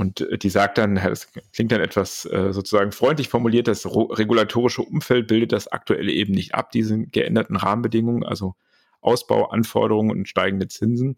und 0.00 0.22
äh, 0.22 0.38
die 0.38 0.48
sagt 0.48 0.78
dann, 0.78 0.94
das 0.94 1.30
klingt 1.52 1.72
dann 1.72 1.82
etwas 1.82 2.24
äh, 2.24 2.54
sozusagen 2.54 2.90
freundlich 2.90 3.28
formuliert, 3.28 3.68
das 3.68 3.84
regulatorische 3.84 4.80
Umfeld 4.80 5.26
bildet 5.26 5.52
das 5.52 5.68
aktuelle 5.68 6.10
eben 6.10 6.32
nicht 6.32 6.54
ab, 6.54 6.70
diese 6.70 6.98
geänderten 7.04 7.54
Rahmenbedingungen, 7.56 8.24
also 8.24 8.54
Ausbauanforderungen 9.02 10.10
und 10.10 10.26
steigende 10.26 10.68
Zinsen. 10.68 11.16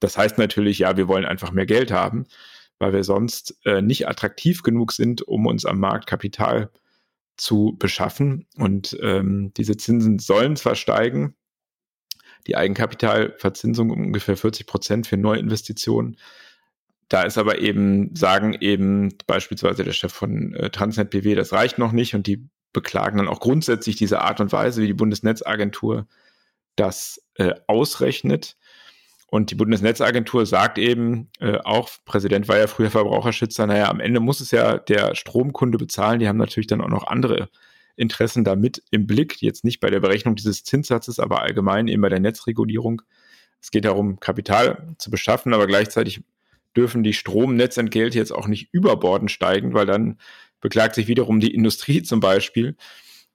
Das 0.00 0.16
heißt 0.16 0.38
natürlich, 0.38 0.78
ja, 0.78 0.96
wir 0.96 1.08
wollen 1.08 1.26
einfach 1.26 1.52
mehr 1.52 1.66
Geld 1.66 1.92
haben, 1.92 2.24
weil 2.78 2.94
wir 2.94 3.04
sonst 3.04 3.58
äh, 3.66 3.82
nicht 3.82 4.08
attraktiv 4.08 4.62
genug 4.62 4.92
sind, 4.92 5.20
um 5.20 5.44
uns 5.44 5.66
am 5.66 5.78
Markt 5.78 6.06
Kapital 6.06 6.70
zu 7.36 7.76
beschaffen. 7.78 8.46
Und 8.56 8.96
ähm, 9.02 9.52
diese 9.58 9.76
Zinsen 9.76 10.20
sollen 10.20 10.56
zwar 10.56 10.74
steigen, 10.74 11.34
die 12.46 12.56
Eigenkapitalverzinsung 12.56 13.90
um 13.90 14.06
ungefähr 14.06 14.38
40 14.38 14.66
Prozent 14.66 15.06
für 15.06 15.18
Neuinvestitionen, 15.18 16.16
da 17.08 17.22
ist 17.22 17.38
aber 17.38 17.58
eben, 17.58 18.14
sagen 18.16 18.56
eben 18.60 19.16
beispielsweise 19.26 19.84
der 19.84 19.92
Chef 19.92 20.12
von 20.12 20.54
äh, 20.54 20.70
Transnet 20.70 21.10
BW, 21.10 21.34
das 21.34 21.52
reicht 21.52 21.78
noch 21.78 21.92
nicht 21.92 22.14
und 22.14 22.26
die 22.26 22.48
beklagen 22.72 23.18
dann 23.18 23.28
auch 23.28 23.40
grundsätzlich 23.40 23.96
diese 23.96 24.22
Art 24.22 24.40
und 24.40 24.52
Weise, 24.52 24.82
wie 24.82 24.86
die 24.86 24.94
Bundesnetzagentur 24.94 26.06
das 26.74 27.22
äh, 27.36 27.54
ausrechnet. 27.66 28.56
Und 29.28 29.50
die 29.50 29.54
Bundesnetzagentur 29.54 30.46
sagt 30.46 30.78
eben, 30.78 31.30
äh, 31.40 31.58
auch 31.64 31.88
Präsident 32.04 32.48
war 32.48 32.58
ja 32.58 32.66
früher 32.66 32.90
Verbraucherschützer, 32.90 33.66
naja, 33.66 33.88
am 33.88 34.00
Ende 34.00 34.20
muss 34.20 34.40
es 34.40 34.50
ja 34.50 34.78
der 34.78 35.14
Stromkunde 35.14 35.78
bezahlen. 35.78 36.20
Die 36.20 36.28
haben 36.28 36.36
natürlich 36.36 36.68
dann 36.68 36.80
auch 36.80 36.88
noch 36.88 37.06
andere 37.06 37.48
Interessen 37.96 38.44
damit 38.44 38.82
im 38.90 39.06
Blick, 39.06 39.40
jetzt 39.40 39.64
nicht 39.64 39.80
bei 39.80 39.90
der 39.90 40.00
Berechnung 40.00 40.36
dieses 40.36 40.62
Zinssatzes, 40.64 41.18
aber 41.18 41.42
allgemein 41.42 41.88
eben 41.88 42.02
bei 42.02 42.08
der 42.08 42.20
Netzregulierung. 42.20 43.02
Es 43.60 43.70
geht 43.70 43.84
darum, 43.84 44.20
Kapital 44.20 44.94
zu 44.98 45.10
beschaffen, 45.10 45.54
aber 45.54 45.66
gleichzeitig 45.66 46.22
dürfen 46.76 47.02
die 47.02 47.12
Stromnetzentgelte 47.12 48.18
jetzt 48.18 48.32
auch 48.32 48.46
nicht 48.46 48.68
überbordend 48.72 49.30
steigen, 49.30 49.74
weil 49.74 49.86
dann 49.86 50.18
beklagt 50.60 50.94
sich 50.94 51.08
wiederum 51.08 51.40
die 51.40 51.54
Industrie 51.54 52.02
zum 52.04 52.20
Beispiel 52.20 52.76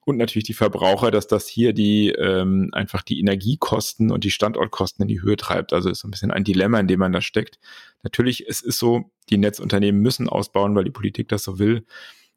und 0.04 0.16
natürlich 0.16 0.46
die 0.46 0.54
Verbraucher, 0.54 1.10
dass 1.10 1.28
das 1.28 1.46
hier 1.46 1.72
die 1.72 2.10
ähm, 2.10 2.70
einfach 2.72 3.02
die 3.02 3.20
Energiekosten 3.20 4.10
und 4.10 4.24
die 4.24 4.30
Standortkosten 4.30 5.02
in 5.02 5.08
die 5.08 5.22
Höhe 5.22 5.36
treibt. 5.36 5.72
Also 5.72 5.90
ist 5.90 6.00
so 6.00 6.08
ein 6.08 6.10
bisschen 6.10 6.32
ein 6.32 6.44
Dilemma, 6.44 6.80
in 6.80 6.88
dem 6.88 6.98
man 6.98 7.12
da 7.12 7.20
steckt. 7.20 7.58
Natürlich, 8.02 8.48
es 8.48 8.60
ist 8.62 8.78
so, 8.78 9.12
die 9.30 9.38
Netzunternehmen 9.38 10.00
müssen 10.00 10.28
ausbauen, 10.28 10.74
weil 10.74 10.84
die 10.84 10.90
Politik 10.90 11.28
das 11.28 11.44
so 11.44 11.58
will. 11.60 11.84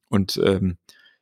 Und 0.10 0.40
ähm, 0.44 0.78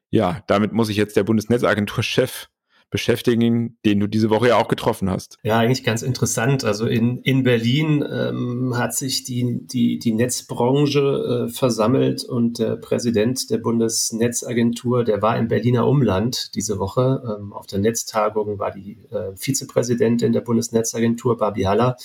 ja, 0.09 0.43
damit 0.47 0.73
muss 0.73 0.87
sich 0.87 0.97
jetzt 0.97 1.15
der 1.15 1.23
Bundesnetzagentur-Chef 1.23 2.49
beschäftigen, 2.93 3.75
den 3.85 3.99
du 3.99 4.05
diese 4.05 4.29
Woche 4.29 4.49
ja 4.49 4.57
auch 4.57 4.67
getroffen 4.67 5.09
hast. 5.09 5.39
Ja, 5.41 5.57
eigentlich 5.57 5.83
ganz 5.83 6.03
interessant. 6.03 6.63
Also 6.63 6.85
in, 6.85 7.17
in 7.23 7.41
Berlin 7.41 8.05
ähm, 8.07 8.77
hat 8.77 8.93
sich 8.93 9.23
die, 9.23 9.65
die, 9.65 9.97
die 9.97 10.13
Netzbranche 10.13 11.47
äh, 11.47 11.51
versammelt 11.51 12.23
und 12.23 12.59
der 12.59 12.75
Präsident 12.75 13.49
der 13.49 13.57
Bundesnetzagentur, 13.57 15.03
der 15.03 15.23
war 15.23 15.39
im 15.39 15.47
Berliner 15.47 15.87
Umland 15.87 16.53
diese 16.53 16.77
Woche. 16.77 17.23
Ähm, 17.25 17.51
auf 17.51 17.65
der 17.65 17.79
Netztagung 17.79 18.59
war 18.59 18.69
die 18.69 18.99
äh, 19.09 19.35
Vizepräsidentin 19.35 20.31
der 20.31 20.41
Bundesnetzagentur, 20.41 21.35
Babi 21.35 21.63
Haller. 21.63 21.97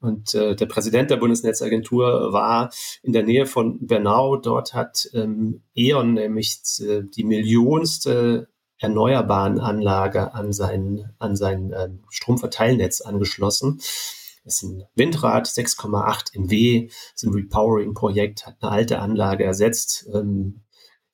Und 0.00 0.34
äh, 0.34 0.54
der 0.54 0.66
Präsident 0.66 1.10
der 1.10 1.16
Bundesnetzagentur 1.16 2.30
war 2.34 2.70
in 3.02 3.14
der 3.14 3.22
Nähe 3.22 3.46
von 3.46 3.86
Bernau. 3.86 4.36
Dort 4.36 4.74
hat 4.74 5.08
ähm, 5.14 5.62
E.ON 5.74 6.12
nämlich 6.12 6.60
äh, 6.80 7.04
die 7.04 7.24
millionste 7.24 8.48
erneuerbaren 8.78 9.60
Anlage 9.60 10.34
an 10.34 10.52
sein, 10.52 11.10
an 11.18 11.36
sein 11.36 11.74
ähm, 11.76 12.04
Stromverteilnetz 12.10 13.00
angeschlossen. 13.00 13.78
Das 14.44 14.56
ist 14.56 14.62
ein 14.62 14.84
Windrad, 14.94 15.46
6,8 15.46 16.38
MW, 16.38 16.88
ist 17.14 17.24
ein 17.24 17.32
Repowering-Projekt, 17.32 18.46
hat 18.46 18.56
eine 18.60 18.70
alte 18.70 18.98
Anlage 19.00 19.44
ersetzt. 19.44 20.08
Ähm, 20.14 20.62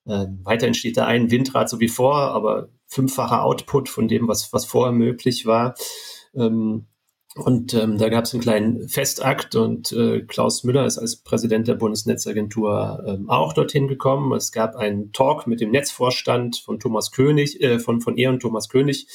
äh, 0.05 0.27
weiter 0.43 0.67
entsteht 0.67 0.97
da 0.97 1.07
ein 1.07 1.31
Windrad 1.31 1.71
so 1.71 1.81
wie 1.81 1.89
vor, 1.89 2.17
aber 2.17 2.69
fünffacher 2.87 3.43
Output 3.43 3.89
von 3.89 4.09
dem, 4.09 4.29
was, 4.29 4.53
was 4.53 4.67
vorher 4.67 4.93
möglich 4.93 5.47
war. 5.47 5.75
Ähm, 6.35 6.89
und 7.35 7.73
ähm, 7.73 7.97
da 7.97 8.11
gab 8.11 8.25
es 8.25 8.35
einen 8.35 8.43
kleinen 8.43 8.89
Festakt 8.89 9.55
und 9.55 9.91
äh, 9.93 10.21
Klaus 10.21 10.65
Müller 10.65 10.85
ist 10.85 10.99
als 10.99 11.17
Präsident 11.17 11.67
der 11.67 11.77
Bundesnetzagentur 11.77 13.05
ähm, 13.07 13.31
auch 13.31 13.55
dorthin 13.55 13.89
gekommen. 13.89 14.33
Es 14.33 14.53
gab 14.53 14.77
einen 14.77 15.13
Talk 15.13 15.47
mit 15.47 15.61
dem 15.61 15.71
Netzvorstand 15.71 16.59
von 16.59 16.79
Thomas 16.79 17.11
König, 17.11 17.63
äh, 17.63 17.79
von, 17.79 18.03
von 18.03 18.15
und 18.15 18.41
Thomas 18.41 18.69
König, 18.69 19.07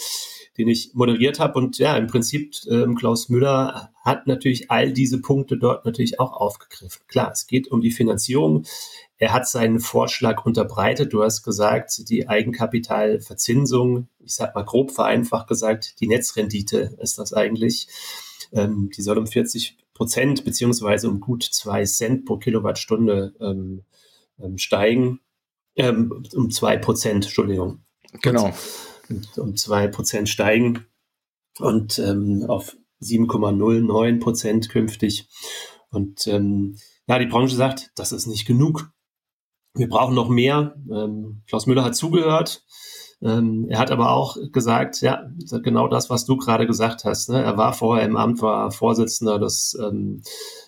den 0.57 0.67
ich 0.67 0.93
moderiert 0.93 1.39
habe. 1.39 1.59
Und 1.59 1.77
ja, 1.77 1.95
im 1.97 2.07
Prinzip, 2.07 2.53
ähm, 2.69 2.95
Klaus 2.95 3.29
Müller 3.29 3.91
hat 4.03 4.27
natürlich 4.27 4.71
all 4.71 4.91
diese 4.91 5.21
Punkte 5.21 5.57
dort 5.57 5.85
natürlich 5.85 6.19
auch 6.19 6.33
aufgegriffen. 6.33 7.01
Klar, 7.07 7.31
es 7.31 7.47
geht 7.47 7.67
um 7.69 7.81
die 7.81 7.91
Finanzierung. 7.91 8.65
Er 9.17 9.33
hat 9.33 9.47
seinen 9.47 9.79
Vorschlag 9.79 10.45
unterbreitet. 10.45 11.13
Du 11.13 11.23
hast 11.23 11.43
gesagt, 11.43 12.09
die 12.09 12.27
Eigenkapitalverzinsung, 12.27 14.07
ich 14.19 14.35
sag 14.35 14.55
mal 14.55 14.65
grob 14.65 14.91
vereinfacht 14.91 15.47
gesagt, 15.47 15.99
die 15.99 16.07
Netzrendite 16.07 16.95
ist 16.99 17.17
das 17.19 17.33
eigentlich. 17.33 17.87
Ähm, 18.51 18.89
die 18.95 19.01
soll 19.01 19.17
um 19.17 19.27
40 19.27 19.77
Prozent 19.93 20.45
beziehungsweise 20.45 21.09
um 21.09 21.19
gut 21.19 21.43
zwei 21.43 21.83
Cent 21.83 22.25
pro 22.25 22.37
Kilowattstunde 22.37 23.33
ähm, 23.41 23.83
ähm, 24.39 24.57
steigen. 24.57 25.19
Ähm, 25.75 26.23
um 26.33 26.49
zwei 26.49 26.77
Prozent, 26.77 27.25
Entschuldigung. 27.25 27.79
Genau. 28.21 28.45
Und, 28.45 28.53
um 29.37 29.55
zwei 29.55 29.87
Prozent 29.87 30.29
steigen 30.29 30.85
und 31.59 31.99
ähm, 31.99 32.45
auf 32.47 32.75
7,09 33.01 34.19
Prozent 34.19 34.69
künftig. 34.69 35.27
Und 35.89 36.27
ähm, 36.27 36.77
ja, 37.07 37.19
die 37.19 37.27
Branche 37.27 37.55
sagt, 37.55 37.91
das 37.95 38.11
ist 38.11 38.27
nicht 38.27 38.45
genug. 38.45 38.91
Wir 39.73 39.87
brauchen 39.87 40.15
noch 40.15 40.29
mehr. 40.29 40.75
Ähm, 40.91 41.43
Klaus 41.47 41.67
Müller 41.67 41.83
hat 41.83 41.95
zugehört. 41.95 42.63
Ähm, 43.21 43.65
er 43.69 43.79
hat 43.79 43.89
aber 43.89 44.11
auch 44.11 44.37
gesagt, 44.51 45.01
ja, 45.01 45.27
genau 45.63 45.87
das, 45.87 46.09
was 46.09 46.25
du 46.25 46.37
gerade 46.37 46.67
gesagt 46.67 47.03
hast. 47.03 47.29
Ne? 47.29 47.41
Er 47.41 47.57
war 47.57 47.73
vorher 47.73 48.05
im 48.05 48.15
Amt, 48.15 48.41
war 48.41 48.71
Vorsitzender 48.71 49.39
des 49.39 49.75
ähm, 49.81 50.21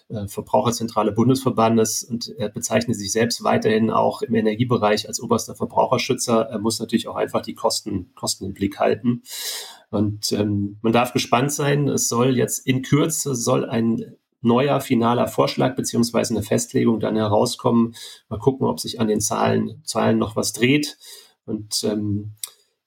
äh, 0.10 0.28
Verbraucherzentrale 0.28 1.12
Bundesverbandes 1.12 2.04
und 2.04 2.34
er 2.38 2.50
bezeichnet 2.50 2.98
sich 2.98 3.12
selbst 3.12 3.44
weiterhin 3.44 3.92
auch 3.92 4.24
im 4.24 4.34
Energiebereich 4.34 5.08
als 5.08 5.22
oberster 5.22 5.56
Verbraucherschützer. 5.56 6.50
Er 6.50 6.60
muss 6.60 6.80
natürlich 6.80 7.08
auch 7.08 7.16
einfach 7.16 7.44
die 7.44 7.54
Kosten, 7.54 8.12
Kosten 8.16 8.46
im 8.46 8.54
Blick 8.54 8.80
halten. 8.80 9.22
Und 9.92 10.32
ähm, 10.32 10.80
man 10.82 10.94
darf 10.94 11.14
gespannt 11.14 11.52
sein. 11.52 11.88
Es 11.88 12.08
soll 12.08 12.36
jetzt 12.36 12.66
in 12.66 12.82
Kürze 12.82 13.36
soll 13.36 13.70
ein 13.70 14.16
neuer 14.42 14.80
finaler 14.82 15.28
Vorschlag 15.28 15.76
beziehungsweise 15.76 16.34
eine 16.34 16.44
Festlegung 16.44 17.00
dann 17.00 17.16
herauskommen. 17.16 17.94
Mal 18.30 18.40
gucken, 18.40 18.68
ob 18.68 18.80
sich 18.80 19.00
an 19.00 19.08
den 19.08 19.20
Zahlen, 19.20 19.82
Zahlen 19.84 20.18
noch 20.18 20.36
was 20.36 20.54
dreht. 20.54 20.98
Und 21.50 21.84
ähm, 21.84 22.36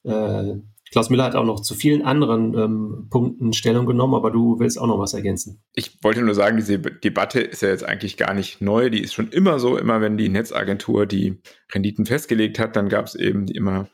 äh, 0.04 0.54
Klaus 0.92 1.08
Müller 1.08 1.24
hat 1.24 1.34
auch 1.34 1.46
noch 1.46 1.60
zu 1.60 1.74
vielen 1.74 2.02
anderen 2.02 2.54
ähm, 2.54 3.08
Punkten 3.10 3.54
Stellung 3.54 3.86
genommen, 3.86 4.14
aber 4.14 4.30
du 4.30 4.58
willst 4.58 4.78
auch 4.78 4.86
noch 4.86 4.98
was 4.98 5.14
ergänzen. 5.14 5.62
Ich 5.74 5.98
wollte 6.02 6.20
nur 6.20 6.34
sagen, 6.34 6.58
diese 6.58 6.78
Debatte 6.78 7.40
ist 7.40 7.62
ja 7.62 7.70
jetzt 7.70 7.84
eigentlich 7.84 8.18
gar 8.18 8.34
nicht 8.34 8.60
neu. 8.60 8.90
Die 8.90 9.00
ist 9.00 9.14
schon 9.14 9.30
immer 9.30 9.58
so, 9.58 9.78
immer 9.78 10.02
wenn 10.02 10.18
die 10.18 10.28
Netzagentur 10.28 11.06
die 11.06 11.40
Renditen 11.72 12.04
festgelegt 12.04 12.58
hat, 12.58 12.76
dann 12.76 12.90
gab 12.90 13.06
es 13.06 13.14
eben 13.14 13.48
immer 13.48 13.88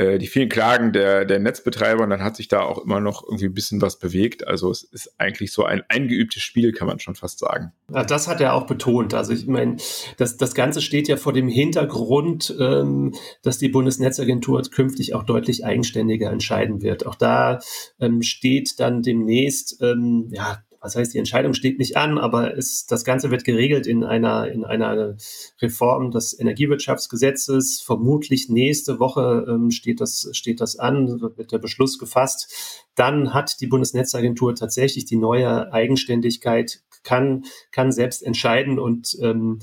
äh, 0.00 0.16
die 0.16 0.28
vielen 0.28 0.48
Klagen 0.48 0.94
der, 0.94 1.26
der 1.26 1.38
Netzbetreiber 1.40 2.02
und 2.02 2.08
dann 2.08 2.22
hat 2.22 2.34
sich 2.34 2.48
da 2.48 2.62
auch 2.62 2.78
immer 2.78 3.00
noch 3.00 3.22
irgendwie 3.22 3.44
ein 3.44 3.52
bisschen 3.52 3.82
was 3.82 3.98
bewegt. 3.98 4.48
Also 4.48 4.70
es 4.70 4.82
ist 4.82 5.12
eigentlich 5.18 5.52
so 5.52 5.64
ein 5.64 5.82
eingeübtes 5.88 6.42
Spiel, 6.42 6.72
kann 6.72 6.88
man 6.88 6.98
schon 7.00 7.16
fast 7.16 7.38
sagen. 7.38 7.72
Ja, 7.92 8.02
das 8.02 8.26
hat 8.26 8.40
er 8.40 8.54
auch 8.54 8.66
betont. 8.66 9.12
Also 9.12 9.34
ich 9.34 9.46
meine, 9.46 9.76
das, 10.16 10.38
das 10.38 10.54
Ganze 10.54 10.80
steht 10.80 11.06
ja 11.06 11.18
vor 11.18 11.34
dem 11.34 11.48
Hintergrund, 11.48 12.56
ähm, 12.58 13.12
dass 13.42 13.58
die 13.58 13.68
Bundesnetzagentur 13.68 14.62
künftig 14.70 15.14
auch 15.14 15.24
deutlich 15.24 15.66
eigenständiger 15.66 16.30
entscheiden 16.30 16.80
wird. 16.80 17.04
Auch 17.04 17.14
da 17.14 17.58
ähm, 18.00 18.22
steht 18.22 18.80
dann 18.80 19.02
demnächst, 19.02 19.82
ähm, 19.82 20.28
ja, 20.30 20.62
was 20.80 20.96
heißt, 20.96 21.12
die 21.12 21.18
Entscheidung 21.18 21.52
steht 21.52 21.78
nicht 21.78 21.96
an, 21.96 22.18
aber 22.18 22.56
es, 22.56 22.86
das 22.86 23.04
Ganze 23.04 23.30
wird 23.30 23.44
geregelt 23.44 23.86
in 23.86 24.02
einer, 24.02 24.48
in 24.50 24.64
einer 24.64 25.16
Reform 25.60 26.10
des 26.10 26.38
Energiewirtschaftsgesetzes. 26.38 27.82
Vermutlich 27.82 28.48
nächste 28.48 28.98
Woche 28.98 29.46
ähm, 29.48 29.70
steht, 29.70 30.00
das, 30.00 30.28
steht 30.32 30.60
das 30.60 30.78
an, 30.78 31.20
wird 31.20 31.52
der 31.52 31.58
Beschluss 31.58 31.98
gefasst. 31.98 32.86
Dann 32.94 33.34
hat 33.34 33.60
die 33.60 33.66
Bundesnetzagentur 33.66 34.54
tatsächlich 34.54 35.04
die 35.04 35.16
neue 35.16 35.72
Eigenständigkeit, 35.72 36.82
kann, 37.02 37.44
kann 37.72 37.92
selbst 37.92 38.22
entscheiden 38.22 38.78
und 38.78 39.16
ähm, 39.22 39.60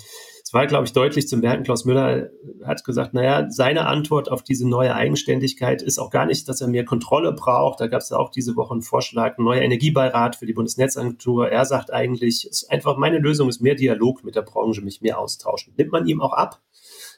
es 0.47 0.53
war, 0.53 0.65
glaube 0.65 0.85
ich, 0.85 0.93
deutlich 0.93 1.27
zu 1.27 1.35
merken, 1.35 1.65
Klaus 1.65 1.83
Müller 1.83 2.29
hat 2.63 2.85
gesagt, 2.85 3.13
naja, 3.13 3.47
seine 3.49 3.85
Antwort 3.85 4.31
auf 4.31 4.43
diese 4.43 4.65
neue 4.65 4.95
Eigenständigkeit 4.95 5.81
ist 5.81 5.99
auch 5.99 6.09
gar 6.09 6.25
nicht, 6.25 6.47
dass 6.47 6.61
er 6.61 6.69
mehr 6.69 6.85
Kontrolle 6.85 7.33
braucht. 7.33 7.81
Da 7.81 7.87
gab 7.87 7.99
es 7.99 8.11
ja 8.11 8.17
auch 8.17 8.29
diese 8.29 8.55
Woche 8.55 8.71
einen 8.71 8.81
Vorschlag, 8.81 9.37
ein 9.37 9.43
neuer 9.43 9.61
Energiebeirat 9.61 10.37
für 10.37 10.45
die 10.45 10.53
Bundesnetzagentur. 10.53 11.49
Er 11.49 11.65
sagt 11.65 11.91
eigentlich, 11.91 12.47
ist 12.47 12.71
einfach 12.71 12.95
meine 12.95 13.17
Lösung 13.17 13.49
ist 13.49 13.59
mehr 13.59 13.75
Dialog 13.75 14.23
mit 14.23 14.35
der 14.35 14.41
Branche, 14.41 14.81
mich 14.81 15.01
mehr 15.01 15.19
austauschen. 15.19 15.73
Nimmt 15.75 15.91
man 15.91 16.07
ihm 16.07 16.21
auch 16.21 16.31
ab. 16.31 16.61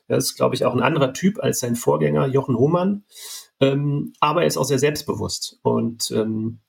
Das 0.07 0.23
ist, 0.23 0.35
glaube 0.35 0.55
ich, 0.55 0.65
auch 0.65 0.73
ein 0.73 0.81
anderer 0.81 1.13
Typ 1.13 1.37
als 1.37 1.59
sein 1.59 1.75
Vorgänger 1.75 2.25
Jochen 2.25 2.57
Hohmann. 2.57 3.03
Ähm, 3.59 4.13
aber 4.19 4.41
er 4.41 4.47
ist 4.47 4.57
auch 4.57 4.63
sehr 4.63 4.79
selbstbewusst. 4.79 5.59
Und 5.61 6.09
ähm, 6.09 6.61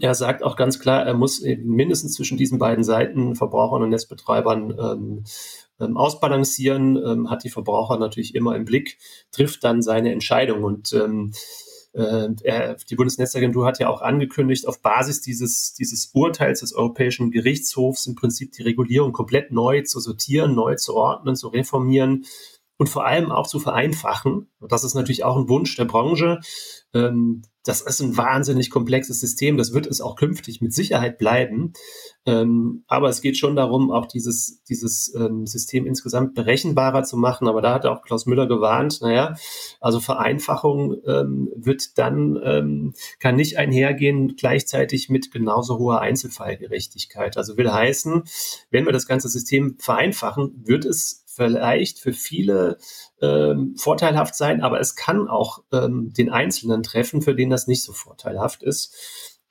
er 0.00 0.14
sagt 0.14 0.42
auch 0.42 0.56
ganz 0.56 0.78
klar, 0.78 1.04
er 1.04 1.14
muss 1.14 1.40
eben 1.40 1.70
mindestens 1.74 2.14
zwischen 2.14 2.38
diesen 2.38 2.58
beiden 2.58 2.82
Seiten, 2.82 3.34
Verbrauchern 3.34 3.82
und 3.82 3.90
Netzbetreibern, 3.90 4.74
ähm, 4.78 5.24
ähm, 5.80 5.96
ausbalancieren, 5.96 6.96
ähm, 6.96 7.30
hat 7.30 7.44
die 7.44 7.50
Verbraucher 7.50 7.98
natürlich 7.98 8.34
immer 8.34 8.56
im 8.56 8.64
Blick, 8.64 8.98
trifft 9.30 9.64
dann 9.64 9.82
seine 9.82 10.12
Entscheidung. 10.12 10.64
Und 10.64 10.92
ähm, 10.92 11.32
äh, 11.92 12.74
die 12.88 12.96
Bundesnetzagentur 12.96 13.66
hat 13.66 13.78
ja 13.78 13.88
auch 13.88 14.00
angekündigt, 14.00 14.66
auf 14.66 14.80
Basis 14.80 15.20
dieses, 15.20 15.74
dieses 15.74 16.10
Urteils 16.14 16.60
des 16.60 16.72
Europäischen 16.72 17.30
Gerichtshofs 17.30 18.06
im 18.06 18.14
Prinzip 18.14 18.52
die 18.52 18.62
Regulierung 18.62 19.12
komplett 19.12 19.52
neu 19.52 19.82
zu 19.82 20.00
sortieren, 20.00 20.54
neu 20.54 20.76
zu 20.76 20.94
ordnen, 20.94 21.36
zu 21.36 21.48
reformieren 21.48 22.24
und 22.78 22.88
vor 22.88 23.06
allem 23.06 23.30
auch 23.30 23.46
zu 23.46 23.60
vereinfachen. 23.60 24.48
Und 24.58 24.72
das 24.72 24.84
ist 24.84 24.94
natürlich 24.94 25.24
auch 25.24 25.36
ein 25.36 25.48
Wunsch 25.48 25.76
der 25.76 25.84
Branche. 25.84 26.40
Ähm, 26.94 27.42
das 27.64 27.80
ist 27.80 28.00
ein 28.00 28.16
wahnsinnig 28.16 28.70
komplexes 28.70 29.20
System. 29.20 29.56
Das 29.56 29.72
wird 29.72 29.86
es 29.86 30.00
auch 30.00 30.16
künftig 30.16 30.60
mit 30.60 30.72
Sicherheit 30.72 31.18
bleiben. 31.18 31.72
Ähm, 32.26 32.84
aber 32.88 33.08
es 33.08 33.20
geht 33.20 33.36
schon 33.36 33.56
darum, 33.56 33.90
auch 33.90 34.06
dieses, 34.06 34.62
dieses 34.64 35.14
ähm, 35.14 35.46
System 35.46 35.86
insgesamt 35.86 36.34
berechenbarer 36.34 37.04
zu 37.04 37.16
machen. 37.16 37.48
Aber 37.48 37.62
da 37.62 37.74
hat 37.74 37.86
auch 37.86 38.02
Klaus 38.02 38.26
Müller 38.26 38.48
gewarnt, 38.48 39.00
naja, 39.00 39.34
also 39.80 40.00
Vereinfachung 40.00 40.96
ähm, 41.06 41.50
wird 41.54 41.98
dann, 41.98 42.40
ähm, 42.44 42.94
kann 43.20 43.36
nicht 43.36 43.58
einhergehen 43.58 44.34
gleichzeitig 44.36 45.08
mit 45.08 45.30
genauso 45.30 45.78
hoher 45.78 46.00
Einzelfallgerechtigkeit. 46.00 47.36
Also 47.36 47.56
will 47.56 47.72
heißen, 47.72 48.24
wenn 48.70 48.86
wir 48.86 48.92
das 48.92 49.06
ganze 49.06 49.28
System 49.28 49.76
vereinfachen, 49.78 50.62
wird 50.64 50.84
es 50.84 51.24
vielleicht 51.26 51.98
für 51.98 52.12
viele 52.12 52.76
ähm, 53.22 53.74
vorteilhaft 53.76 54.34
sein, 54.34 54.60
aber 54.60 54.80
es 54.80 54.96
kann 54.96 55.28
auch 55.28 55.62
ähm, 55.72 56.12
den 56.12 56.30
Einzelnen 56.30 56.82
treffen, 56.82 57.22
für 57.22 57.34
den 57.34 57.50
das 57.50 57.66
nicht 57.66 57.84
so 57.84 57.92
vorteilhaft 57.92 58.62
ist. 58.62 58.94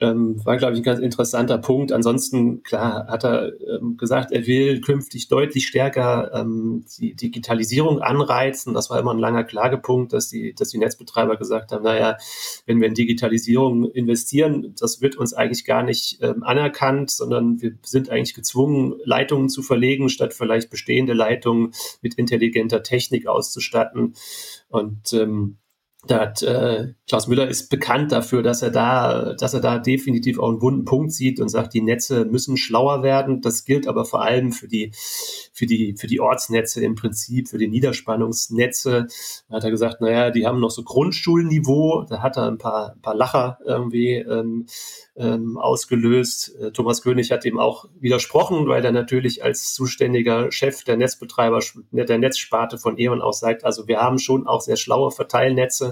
Ähm, 0.01 0.43
war, 0.43 0.57
glaube 0.57 0.73
ich, 0.73 0.79
ein 0.79 0.83
ganz 0.83 0.99
interessanter 0.99 1.59
Punkt. 1.59 1.91
Ansonsten, 1.91 2.63
klar, 2.63 3.05
hat 3.07 3.23
er 3.23 3.51
ähm, 3.61 3.97
gesagt, 3.97 4.31
er 4.31 4.47
will 4.47 4.81
künftig 4.81 5.27
deutlich 5.27 5.67
stärker 5.67 6.31
ähm, 6.33 6.85
die 6.97 7.13
Digitalisierung 7.13 8.01
anreizen. 8.01 8.73
Das 8.73 8.89
war 8.89 8.99
immer 8.99 9.13
ein 9.13 9.19
langer 9.19 9.43
Klagepunkt, 9.43 10.11
dass 10.11 10.27
die, 10.27 10.55
dass 10.55 10.69
die 10.69 10.79
Netzbetreiber 10.79 11.37
gesagt 11.37 11.71
haben, 11.71 11.83
naja, 11.83 12.17
wenn 12.65 12.81
wir 12.81 12.87
in 12.87 12.95
Digitalisierung 12.95 13.91
investieren, 13.91 14.73
das 14.79 15.01
wird 15.01 15.17
uns 15.17 15.35
eigentlich 15.35 15.65
gar 15.65 15.83
nicht 15.83 16.17
ähm, 16.23 16.41
anerkannt, 16.41 17.11
sondern 17.11 17.61
wir 17.61 17.73
sind 17.83 18.09
eigentlich 18.09 18.33
gezwungen, 18.33 18.95
Leitungen 19.05 19.49
zu 19.49 19.61
verlegen, 19.61 20.09
statt 20.09 20.33
vielleicht 20.33 20.71
bestehende 20.71 21.13
Leitungen 21.13 21.73
mit 22.01 22.15
intelligenter 22.15 22.81
Technik 22.81 23.27
auszustatten. 23.27 24.15
Und 24.67 25.13
ähm, 25.13 25.57
da 26.07 26.19
hat, 26.19 26.41
äh, 26.41 26.93
Klaus 27.07 27.27
Müller 27.27 27.47
ist 27.47 27.69
bekannt 27.69 28.11
dafür, 28.11 28.41
dass 28.41 28.63
er 28.63 28.71
da, 28.71 29.35
dass 29.35 29.53
er 29.53 29.59
da 29.59 29.77
definitiv 29.77 30.39
auch 30.39 30.49
einen 30.49 30.61
wunden 30.61 30.83
Punkt 30.83 31.11
sieht 31.11 31.39
und 31.39 31.49
sagt, 31.49 31.75
die 31.75 31.81
Netze 31.81 32.25
müssen 32.25 32.57
schlauer 32.57 33.03
werden. 33.03 33.41
Das 33.41 33.65
gilt 33.65 33.87
aber 33.87 34.05
vor 34.05 34.23
allem 34.23 34.51
für 34.51 34.67
die, 34.67 34.91
für 35.53 35.67
die, 35.67 35.95
für 35.95 36.07
die 36.07 36.19
Ortsnetze 36.19 36.83
im 36.83 36.95
Prinzip, 36.95 37.49
für 37.49 37.59
die 37.59 37.67
Niederspannungsnetze. 37.67 39.07
Da 39.47 39.55
hat 39.55 39.63
er 39.63 39.69
gesagt, 39.69 40.01
naja, 40.01 40.31
die 40.31 40.47
haben 40.47 40.59
noch 40.59 40.71
so 40.71 40.83
Grundschulniveau. 40.83 42.05
Da 42.09 42.23
hat 42.23 42.35
er 42.35 42.47
ein 42.47 42.57
paar, 42.57 42.93
ein 42.93 43.01
paar 43.01 43.15
Lacher 43.15 43.59
irgendwie 43.63 44.15
ähm, 44.15 44.65
ähm, 45.15 45.57
ausgelöst. 45.57 46.55
Äh, 46.59 46.71
Thomas 46.71 47.03
König 47.03 47.31
hat 47.31 47.45
ihm 47.45 47.59
auch 47.59 47.85
widersprochen, 47.99 48.67
weil 48.67 48.83
er 48.83 48.91
natürlich 48.91 49.43
als 49.43 49.73
zuständiger 49.73 50.51
Chef 50.51 50.83
der 50.83 50.97
Netzbetreiber, 50.97 51.59
der 51.91 52.17
Netzsparte 52.17 52.79
von 52.79 52.97
E.ON 52.97 53.21
auch 53.21 53.33
sagt, 53.33 53.63
also 53.65 53.87
wir 53.87 53.99
haben 53.99 54.17
schon 54.17 54.47
auch 54.47 54.61
sehr 54.61 54.77
schlaue 54.77 55.11
Verteilnetze, 55.11 55.90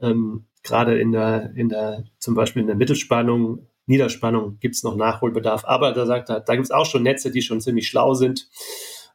ähm, 0.00 0.46
gerade 0.62 0.98
in 0.98 1.12
der, 1.12 1.52
in 1.54 1.68
der, 1.68 2.04
zum 2.18 2.34
Beispiel 2.34 2.62
in 2.62 2.68
der 2.68 2.76
Mittelspannung, 2.76 3.66
Niederspannung 3.86 4.58
gibt 4.58 4.74
es 4.74 4.82
noch 4.82 4.96
Nachholbedarf, 4.96 5.64
aber 5.64 5.92
da 5.92 6.06
sagt 6.06 6.28
er, 6.28 6.40
da 6.40 6.54
gibt 6.54 6.66
es 6.66 6.72
auch 6.72 6.86
schon 6.86 7.04
Netze, 7.04 7.30
die 7.30 7.42
schon 7.42 7.60
ziemlich 7.60 7.88
schlau 7.88 8.14
sind. 8.14 8.48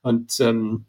Und 0.02 0.40
ähm, 0.40 0.86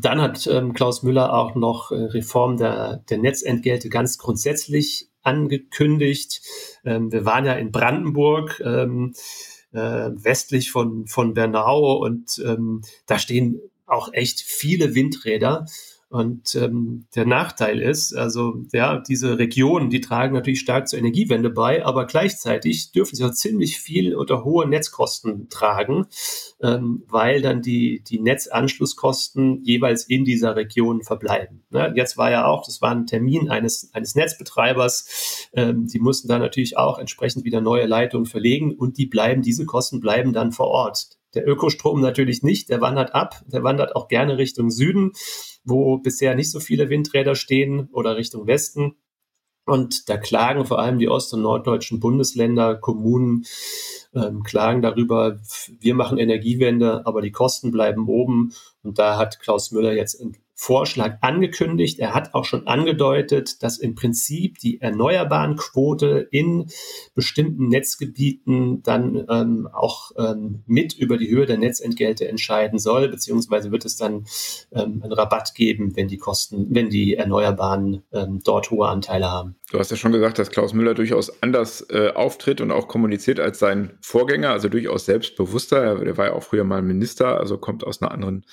dann 0.00 0.20
hat 0.20 0.46
ähm, 0.46 0.72
Klaus 0.72 1.02
Müller 1.02 1.32
auch 1.34 1.54
noch 1.54 1.90
äh, 1.90 1.96
Reform 1.96 2.56
der, 2.56 2.98
der 3.10 3.18
Netzentgelte 3.18 3.88
ganz 3.88 4.18
grundsätzlich 4.18 5.08
angekündigt. 5.22 6.42
Ähm, 6.84 7.10
wir 7.12 7.24
waren 7.24 7.44
ja 7.44 7.54
in 7.54 7.72
Brandenburg. 7.72 8.60
Ähm, 8.64 9.14
äh, 9.74 10.12
westlich 10.14 10.70
von, 10.70 11.06
von 11.08 11.34
Bernau 11.34 11.96
und 11.96 12.40
ähm, 12.46 12.82
da 13.06 13.18
stehen 13.18 13.60
auch 13.86 14.12
echt 14.12 14.40
viele 14.40 14.94
Windräder. 14.94 15.66
Und 16.14 16.54
ähm, 16.54 17.06
der 17.16 17.26
Nachteil 17.26 17.80
ist, 17.80 18.14
also 18.14 18.62
ja, 18.72 19.00
diese 19.00 19.36
Regionen, 19.36 19.90
die 19.90 20.00
tragen 20.00 20.32
natürlich 20.32 20.60
stark 20.60 20.86
zur 20.86 21.00
Energiewende 21.00 21.50
bei, 21.50 21.84
aber 21.84 22.06
gleichzeitig 22.06 22.92
dürfen 22.92 23.16
sie 23.16 23.24
auch 23.24 23.32
ziemlich 23.32 23.80
viel 23.80 24.14
unter 24.14 24.44
hohe 24.44 24.68
Netzkosten 24.68 25.48
tragen, 25.48 26.06
ähm, 26.62 27.02
weil 27.08 27.42
dann 27.42 27.62
die, 27.62 28.04
die 28.06 28.20
Netzanschlusskosten 28.20 29.64
jeweils 29.64 30.04
in 30.04 30.24
dieser 30.24 30.54
Region 30.54 31.02
verbleiben. 31.02 31.64
Ne? 31.70 31.92
Jetzt 31.96 32.16
war 32.16 32.30
ja 32.30 32.46
auch, 32.46 32.64
das 32.64 32.80
war 32.80 32.92
ein 32.92 33.06
Termin 33.06 33.50
eines, 33.50 33.90
eines 33.92 34.14
Netzbetreibers, 34.14 35.48
ähm, 35.52 35.88
die 35.88 35.98
mussten 35.98 36.28
da 36.28 36.38
natürlich 36.38 36.76
auch 36.76 37.00
entsprechend 37.00 37.44
wieder 37.44 37.60
neue 37.60 37.86
Leitungen 37.86 38.26
verlegen 38.26 38.76
und 38.76 38.98
die 38.98 39.06
bleiben, 39.06 39.42
diese 39.42 39.66
Kosten 39.66 39.98
bleiben 39.98 40.32
dann 40.32 40.52
vor 40.52 40.68
Ort. 40.68 41.08
Der 41.34 41.48
Ökostrom 41.48 42.00
natürlich 42.00 42.44
nicht, 42.44 42.68
der 42.68 42.80
wandert 42.80 43.16
ab, 43.16 43.42
der 43.46 43.64
wandert 43.64 43.96
auch 43.96 44.06
gerne 44.06 44.38
Richtung 44.38 44.70
Süden 44.70 45.10
wo 45.64 45.98
bisher 45.98 46.34
nicht 46.34 46.50
so 46.50 46.60
viele 46.60 46.88
Windräder 46.90 47.34
stehen 47.34 47.88
oder 47.92 48.16
Richtung 48.16 48.46
Westen. 48.46 48.96
Und 49.66 50.10
da 50.10 50.18
klagen 50.18 50.66
vor 50.66 50.78
allem 50.78 50.98
die 50.98 51.08
ost- 51.08 51.32
und 51.32 51.40
norddeutschen 51.40 51.98
Bundesländer, 51.98 52.76
Kommunen, 52.76 53.46
ähm, 54.14 54.42
klagen 54.42 54.82
darüber, 54.82 55.40
wir 55.80 55.94
machen 55.94 56.18
Energiewende, 56.18 57.06
aber 57.06 57.22
die 57.22 57.32
Kosten 57.32 57.70
bleiben 57.70 58.06
oben. 58.06 58.52
Und 58.82 58.98
da 58.98 59.16
hat 59.16 59.40
Klaus 59.40 59.70
Müller 59.70 59.94
jetzt 59.94 60.20
Vorschlag 60.56 61.18
angekündigt. 61.20 61.98
Er 61.98 62.14
hat 62.14 62.32
auch 62.32 62.44
schon 62.44 62.66
angedeutet, 62.68 63.62
dass 63.62 63.78
im 63.78 63.96
Prinzip 63.96 64.58
die 64.58 64.80
erneuerbaren 64.80 65.56
Quote 65.56 66.28
in 66.30 66.66
bestimmten 67.14 67.68
Netzgebieten 67.68 68.82
dann 68.82 69.26
ähm, 69.28 69.68
auch 69.72 70.12
ähm, 70.16 70.62
mit 70.66 70.94
über 70.94 71.18
die 71.18 71.28
Höhe 71.28 71.46
der 71.46 71.58
Netzentgelte 71.58 72.28
entscheiden 72.28 72.78
soll, 72.78 73.08
beziehungsweise 73.08 73.72
wird 73.72 73.84
es 73.84 73.96
dann 73.96 74.26
ähm, 74.72 75.00
einen 75.02 75.12
Rabatt 75.12 75.54
geben, 75.56 75.96
wenn 75.96 76.06
die 76.06 76.18
Kosten, 76.18 76.68
wenn 76.70 76.88
die 76.88 77.14
Erneuerbaren 77.14 78.02
ähm, 78.12 78.40
dort 78.44 78.70
hohe 78.70 78.88
Anteile 78.88 79.30
haben. 79.30 79.56
Du 79.72 79.80
hast 79.80 79.90
ja 79.90 79.96
schon 79.96 80.12
gesagt, 80.12 80.38
dass 80.38 80.50
Klaus 80.50 80.72
Müller 80.72 80.94
durchaus 80.94 81.42
anders 81.42 81.84
äh, 81.90 82.12
auftritt 82.14 82.60
und 82.60 82.70
auch 82.70 82.86
kommuniziert 82.86 83.40
als 83.40 83.58
sein 83.58 83.98
Vorgänger, 84.02 84.50
also 84.50 84.68
durchaus 84.68 85.04
selbstbewusster. 85.06 85.82
Er, 85.82 86.02
er 86.06 86.16
war 86.16 86.26
ja 86.26 86.32
auch 86.34 86.44
früher 86.44 86.62
mal 86.62 86.80
Minister, 86.80 87.40
also 87.40 87.58
kommt 87.58 87.82
aus 87.82 88.00
einer 88.00 88.12
anderen 88.12 88.44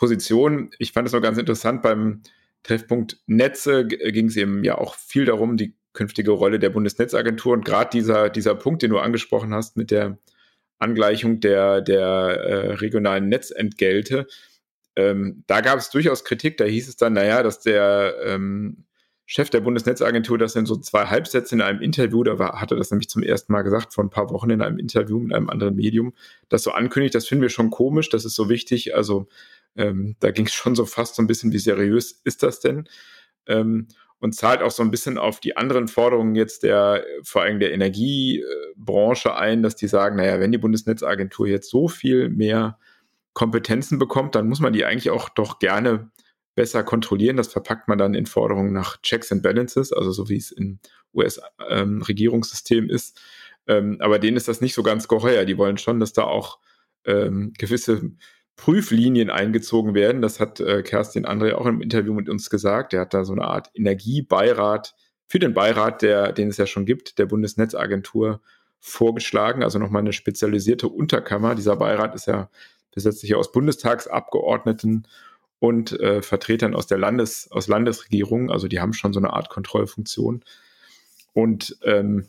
Position. 0.00 0.70
Ich 0.78 0.92
fand 0.92 1.06
es 1.06 1.12
noch 1.12 1.20
ganz 1.20 1.36
interessant, 1.36 1.82
beim 1.82 2.22
Treffpunkt 2.62 3.18
Netze 3.26 3.86
ging 3.86 4.26
es 4.26 4.36
eben 4.36 4.64
ja 4.64 4.78
auch 4.78 4.94
viel 4.94 5.26
darum, 5.26 5.58
die 5.58 5.74
künftige 5.92 6.30
Rolle 6.30 6.58
der 6.58 6.70
Bundesnetzagentur 6.70 7.52
und 7.52 7.66
gerade 7.66 7.90
dieser, 7.92 8.30
dieser 8.30 8.54
Punkt, 8.54 8.80
den 8.80 8.90
du 8.90 8.98
angesprochen 8.98 9.52
hast 9.52 9.76
mit 9.76 9.90
der 9.90 10.18
Angleichung 10.78 11.40
der, 11.40 11.82
der 11.82 12.02
äh, 12.02 12.72
regionalen 12.74 13.28
Netzentgelte, 13.28 14.26
ähm, 14.96 15.44
da 15.46 15.60
gab 15.60 15.78
es 15.78 15.90
durchaus 15.90 16.24
Kritik. 16.24 16.56
Da 16.56 16.64
hieß 16.64 16.88
es 16.88 16.96
dann, 16.96 17.12
naja, 17.12 17.42
dass 17.42 17.60
der 17.60 18.14
ähm, 18.24 18.84
Chef 19.26 19.50
der 19.50 19.60
Bundesnetzagentur 19.60 20.38
das 20.38 20.56
in 20.56 20.64
so 20.64 20.76
zwei 20.76 21.06
Halbsätze 21.06 21.54
in 21.54 21.60
einem 21.60 21.82
Interview, 21.82 22.24
da 22.24 22.38
war, 22.38 22.58
hatte 22.58 22.74
das 22.74 22.90
nämlich 22.90 23.10
zum 23.10 23.22
ersten 23.22 23.52
Mal 23.52 23.62
gesagt, 23.62 23.92
vor 23.92 24.02
ein 24.02 24.10
paar 24.10 24.30
Wochen 24.30 24.48
in 24.48 24.62
einem 24.62 24.78
Interview 24.78 25.20
mit 25.20 25.34
einem 25.34 25.50
anderen 25.50 25.76
Medium, 25.76 26.14
das 26.48 26.62
so 26.62 26.70
ankündigt, 26.70 27.14
das 27.14 27.28
finden 27.28 27.42
wir 27.42 27.50
schon 27.50 27.70
komisch, 27.70 28.08
das 28.08 28.24
ist 28.24 28.34
so 28.34 28.48
wichtig. 28.48 28.94
Also 28.94 29.28
ähm, 29.76 30.16
da 30.20 30.30
ging 30.30 30.46
es 30.46 30.52
schon 30.52 30.74
so 30.74 30.84
fast 30.84 31.16
so 31.16 31.22
ein 31.22 31.26
bisschen, 31.26 31.52
wie 31.52 31.58
seriös 31.58 32.20
ist 32.24 32.42
das 32.42 32.60
denn? 32.60 32.88
Ähm, 33.46 33.88
und 34.18 34.34
zahlt 34.34 34.60
auch 34.62 34.70
so 34.70 34.82
ein 34.82 34.90
bisschen 34.90 35.16
auf 35.16 35.40
die 35.40 35.56
anderen 35.56 35.88
Forderungen 35.88 36.34
jetzt 36.34 36.62
der, 36.62 37.04
vor 37.22 37.42
allem 37.42 37.58
der 37.58 37.72
Energiebranche 37.72 39.34
ein, 39.34 39.62
dass 39.62 39.76
die 39.76 39.88
sagen, 39.88 40.16
naja, 40.16 40.38
wenn 40.40 40.52
die 40.52 40.58
Bundesnetzagentur 40.58 41.46
jetzt 41.46 41.70
so 41.70 41.88
viel 41.88 42.28
mehr 42.28 42.78
Kompetenzen 43.32 43.98
bekommt, 43.98 44.34
dann 44.34 44.48
muss 44.48 44.60
man 44.60 44.74
die 44.74 44.84
eigentlich 44.84 45.10
auch 45.10 45.30
doch 45.30 45.58
gerne 45.58 46.10
besser 46.54 46.82
kontrollieren. 46.82 47.38
Das 47.38 47.48
verpackt 47.48 47.88
man 47.88 47.96
dann 47.96 48.12
in 48.12 48.26
Forderungen 48.26 48.72
nach 48.72 49.00
Checks 49.00 49.32
and 49.32 49.42
Balances, 49.42 49.92
also 49.92 50.12
so 50.12 50.28
wie 50.28 50.36
es 50.36 50.50
im 50.50 50.80
US-Regierungssystem 51.14 52.84
ähm, 52.84 52.90
ist. 52.90 53.20
Ähm, 53.66 53.96
aber 54.00 54.18
denen 54.18 54.36
ist 54.36 54.48
das 54.48 54.60
nicht 54.60 54.74
so 54.74 54.82
ganz 54.82 55.08
geheuer. 55.08 55.46
Die 55.46 55.56
wollen 55.56 55.78
schon, 55.78 56.00
dass 56.00 56.12
da 56.12 56.24
auch 56.24 56.58
ähm, 57.06 57.52
gewisse 57.56 58.12
Prüflinien 58.60 59.30
eingezogen 59.30 59.94
werden. 59.94 60.20
Das 60.20 60.38
hat 60.38 60.60
äh, 60.60 60.82
Kerstin 60.82 61.24
André 61.24 61.54
auch 61.54 61.64
im 61.64 61.80
Interview 61.80 62.12
mit 62.12 62.28
uns 62.28 62.50
gesagt. 62.50 62.92
Er 62.92 63.00
hat 63.00 63.14
da 63.14 63.24
so 63.24 63.32
eine 63.32 63.44
Art 63.44 63.70
Energiebeirat 63.74 64.94
für 65.26 65.38
den 65.38 65.54
Beirat, 65.54 66.02
der, 66.02 66.32
den 66.32 66.48
es 66.48 66.58
ja 66.58 66.66
schon 66.66 66.84
gibt, 66.84 67.18
der 67.18 67.24
Bundesnetzagentur 67.24 68.42
vorgeschlagen. 68.78 69.62
Also 69.62 69.78
nochmal 69.78 70.00
eine 70.00 70.12
spezialisierte 70.12 70.88
Unterkammer. 70.88 71.54
Dieser 71.54 71.76
Beirat 71.76 72.14
ist 72.14 72.26
ja 72.26 72.50
besetzt 72.92 73.20
sich 73.20 73.34
aus 73.34 73.50
Bundestagsabgeordneten 73.50 75.06
und 75.58 75.98
äh, 75.98 76.20
Vertretern 76.20 76.74
aus 76.74 76.86
der 76.86 76.98
Landes, 76.98 77.50
aus 77.50 77.66
Landesregierungen. 77.66 78.50
Also 78.50 78.68
die 78.68 78.80
haben 78.80 78.92
schon 78.92 79.14
so 79.14 79.20
eine 79.20 79.32
Art 79.32 79.48
Kontrollfunktion. 79.48 80.44
Und 81.32 81.78
ähm, 81.82 82.26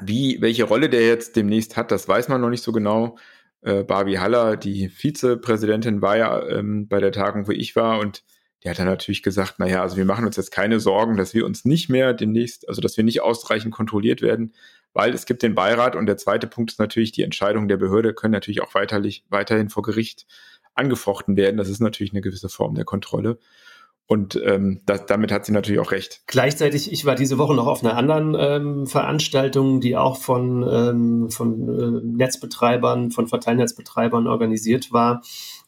wie, 0.00 0.40
welche 0.40 0.64
Rolle 0.64 0.88
der 0.88 1.04
jetzt 1.04 1.34
demnächst 1.34 1.76
hat, 1.76 1.90
das 1.90 2.06
weiß 2.06 2.28
man 2.28 2.40
noch 2.40 2.50
nicht 2.50 2.62
so 2.62 2.70
genau 2.70 3.16
äh, 3.62 3.82
Barbie 3.84 4.18
Haller, 4.18 4.56
die 4.56 4.88
Vizepräsidentin, 4.88 6.02
war 6.02 6.16
ja 6.16 6.46
ähm, 6.48 6.88
bei 6.88 7.00
der 7.00 7.12
Tagung, 7.12 7.46
wo 7.46 7.52
ich 7.52 7.74
war 7.76 7.98
und 7.98 8.22
die 8.62 8.70
hat 8.70 8.78
dann 8.78 8.86
natürlich 8.86 9.22
gesagt, 9.22 9.58
naja, 9.58 9.82
also 9.82 9.96
wir 9.96 10.04
machen 10.04 10.24
uns 10.24 10.36
jetzt 10.36 10.52
keine 10.52 10.78
Sorgen, 10.78 11.16
dass 11.16 11.34
wir 11.34 11.44
uns 11.44 11.64
nicht 11.64 11.88
mehr 11.88 12.14
demnächst, 12.14 12.68
also 12.68 12.80
dass 12.80 12.96
wir 12.96 13.02
nicht 13.02 13.20
ausreichend 13.20 13.72
kontrolliert 13.72 14.22
werden, 14.22 14.54
weil 14.92 15.14
es 15.14 15.26
gibt 15.26 15.42
den 15.42 15.54
Beirat 15.54 15.96
und 15.96 16.06
der 16.06 16.16
zweite 16.16 16.46
Punkt 16.46 16.70
ist 16.70 16.78
natürlich, 16.78 17.12
die 17.12 17.22
Entscheidungen 17.22 17.66
der 17.66 17.76
Behörde 17.76 18.14
können 18.14 18.32
natürlich 18.32 18.62
auch 18.62 18.74
weiterlich, 18.74 19.24
weiterhin 19.30 19.68
vor 19.68 19.82
Gericht 19.82 20.26
angefochten 20.74 21.36
werden. 21.36 21.56
Das 21.56 21.68
ist 21.68 21.80
natürlich 21.80 22.12
eine 22.12 22.20
gewisse 22.20 22.48
Form 22.48 22.74
der 22.74 22.84
Kontrolle. 22.84 23.38
Und 24.06 24.40
ähm, 24.44 24.82
das, 24.84 25.06
damit 25.06 25.32
hat 25.32 25.46
sie 25.46 25.52
natürlich 25.52 25.80
auch 25.80 25.92
recht. 25.92 26.22
Gleichzeitig, 26.26 26.92
ich 26.92 27.04
war 27.06 27.14
diese 27.14 27.38
Woche 27.38 27.54
noch 27.54 27.66
auf 27.66 27.82
einer 27.82 27.96
anderen 27.96 28.36
ähm, 28.38 28.86
Veranstaltung, 28.86 29.80
die 29.80 29.96
auch 29.96 30.18
von, 30.18 30.62
ähm, 30.68 31.30
von 31.30 31.68
äh, 31.68 32.00
Netzbetreibern, 32.04 33.10
von 33.10 33.28
Verteilnetzbetreibern 33.28 34.26
organisiert 34.26 34.92
war. 34.92 35.22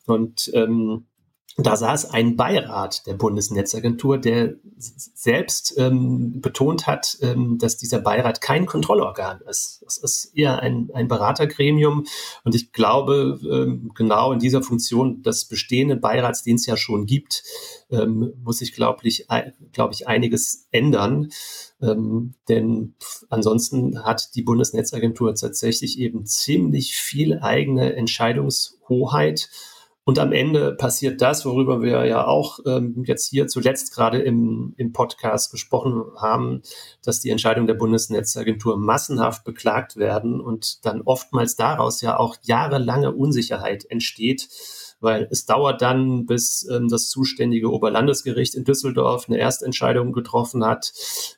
Und 0.07 0.51
ähm, 0.53 1.07
da 1.57 1.77
saß 1.77 2.11
ein 2.11 2.37
Beirat 2.37 3.07
der 3.07 3.15
Bundesnetzagentur, 3.15 4.19
der 4.19 4.55
selbst 4.77 5.75
ähm, 5.79 6.41
betont 6.41 6.89
hat, 6.89 7.17
ähm, 7.21 7.59
dass 7.59 7.77
dieser 7.77 8.01
Beirat 8.01 8.41
kein 8.41 8.67
Kontrollorgan 8.67 9.41
ist. 9.49 9.85
Es 9.87 9.99
ist 9.99 10.37
eher 10.37 10.59
ein, 10.59 10.91
ein 10.95 11.07
Beratergremium. 11.07 12.07
Und 12.43 12.55
ich 12.57 12.73
glaube, 12.73 13.39
ähm, 13.49 13.93
genau 13.95 14.33
in 14.33 14.41
dieser 14.41 14.63
Funktion 14.63 15.23
des 15.23 15.45
bestehenden 15.45 16.01
Beirats, 16.01 16.43
den 16.43 16.57
es 16.57 16.67
ja 16.67 16.77
schon 16.77 17.07
gibt, 17.07 17.45
ähm, 17.91 18.33
muss 18.43 18.59
sich, 18.59 18.73
glaube 18.75 19.01
ich, 19.05 19.29
glaube 19.73 19.95
ich, 19.95 20.09
einiges 20.09 20.67
ändern. 20.73 21.31
Ähm, 21.81 22.35
denn 22.49 22.95
ansonsten 23.31 24.03
hat 24.05 24.35
die 24.35 24.43
Bundesnetzagentur 24.43 25.37
tatsächlich 25.37 26.01
eben 26.01 26.27
ziemlich 26.27 26.97
viel 26.97 27.39
eigene 27.39 27.95
Entscheidungshoheit 27.95 29.51
und 30.05 30.19
am 30.19 30.33
Ende 30.33 30.75
passiert 30.75 31.23
das, 31.23 31.47
worüber 31.47 31.81
wir 31.81 32.05
ja 32.05 32.27
auch 32.27 32.59
ähm, 32.67 33.05
jetzt 33.07 33.31
hier 33.31 33.47
zuletzt 33.47 33.95
gerade 33.95 34.19
im, 34.19 34.75
im 34.77 34.93
Podcast 34.93 35.51
gesprochen 35.51 36.05
haben, 36.21 36.61
dass 37.03 37.21
die 37.21 37.31
Entscheidungen 37.31 37.67
der 37.67 37.75
Bundesnetzagentur 37.75 38.77
massenhaft 38.77 39.45
beklagt 39.45 39.97
werden 39.97 40.43
und 40.43 40.85
dann 40.85 41.01
oftmals 41.03 41.57
daraus 41.57 42.03
ja 42.03 42.19
auch 42.19 42.37
jahrelange 42.43 43.13
Unsicherheit 43.13 43.87
entsteht, 43.89 44.49
weil 45.05 45.29
es 45.31 45.47
dauert 45.47 45.81
dann, 45.83 46.27
bis 46.27 46.69
ähm, 46.69 46.89
das 46.89 47.09
zuständige 47.09 47.71
Oberlandesgericht 47.71 48.57
in 48.57 48.65
Düsseldorf 48.65 49.29
eine 49.29 49.39
Erstentscheidung 49.39 50.13
getroffen 50.13 50.65
hat. 50.65 50.93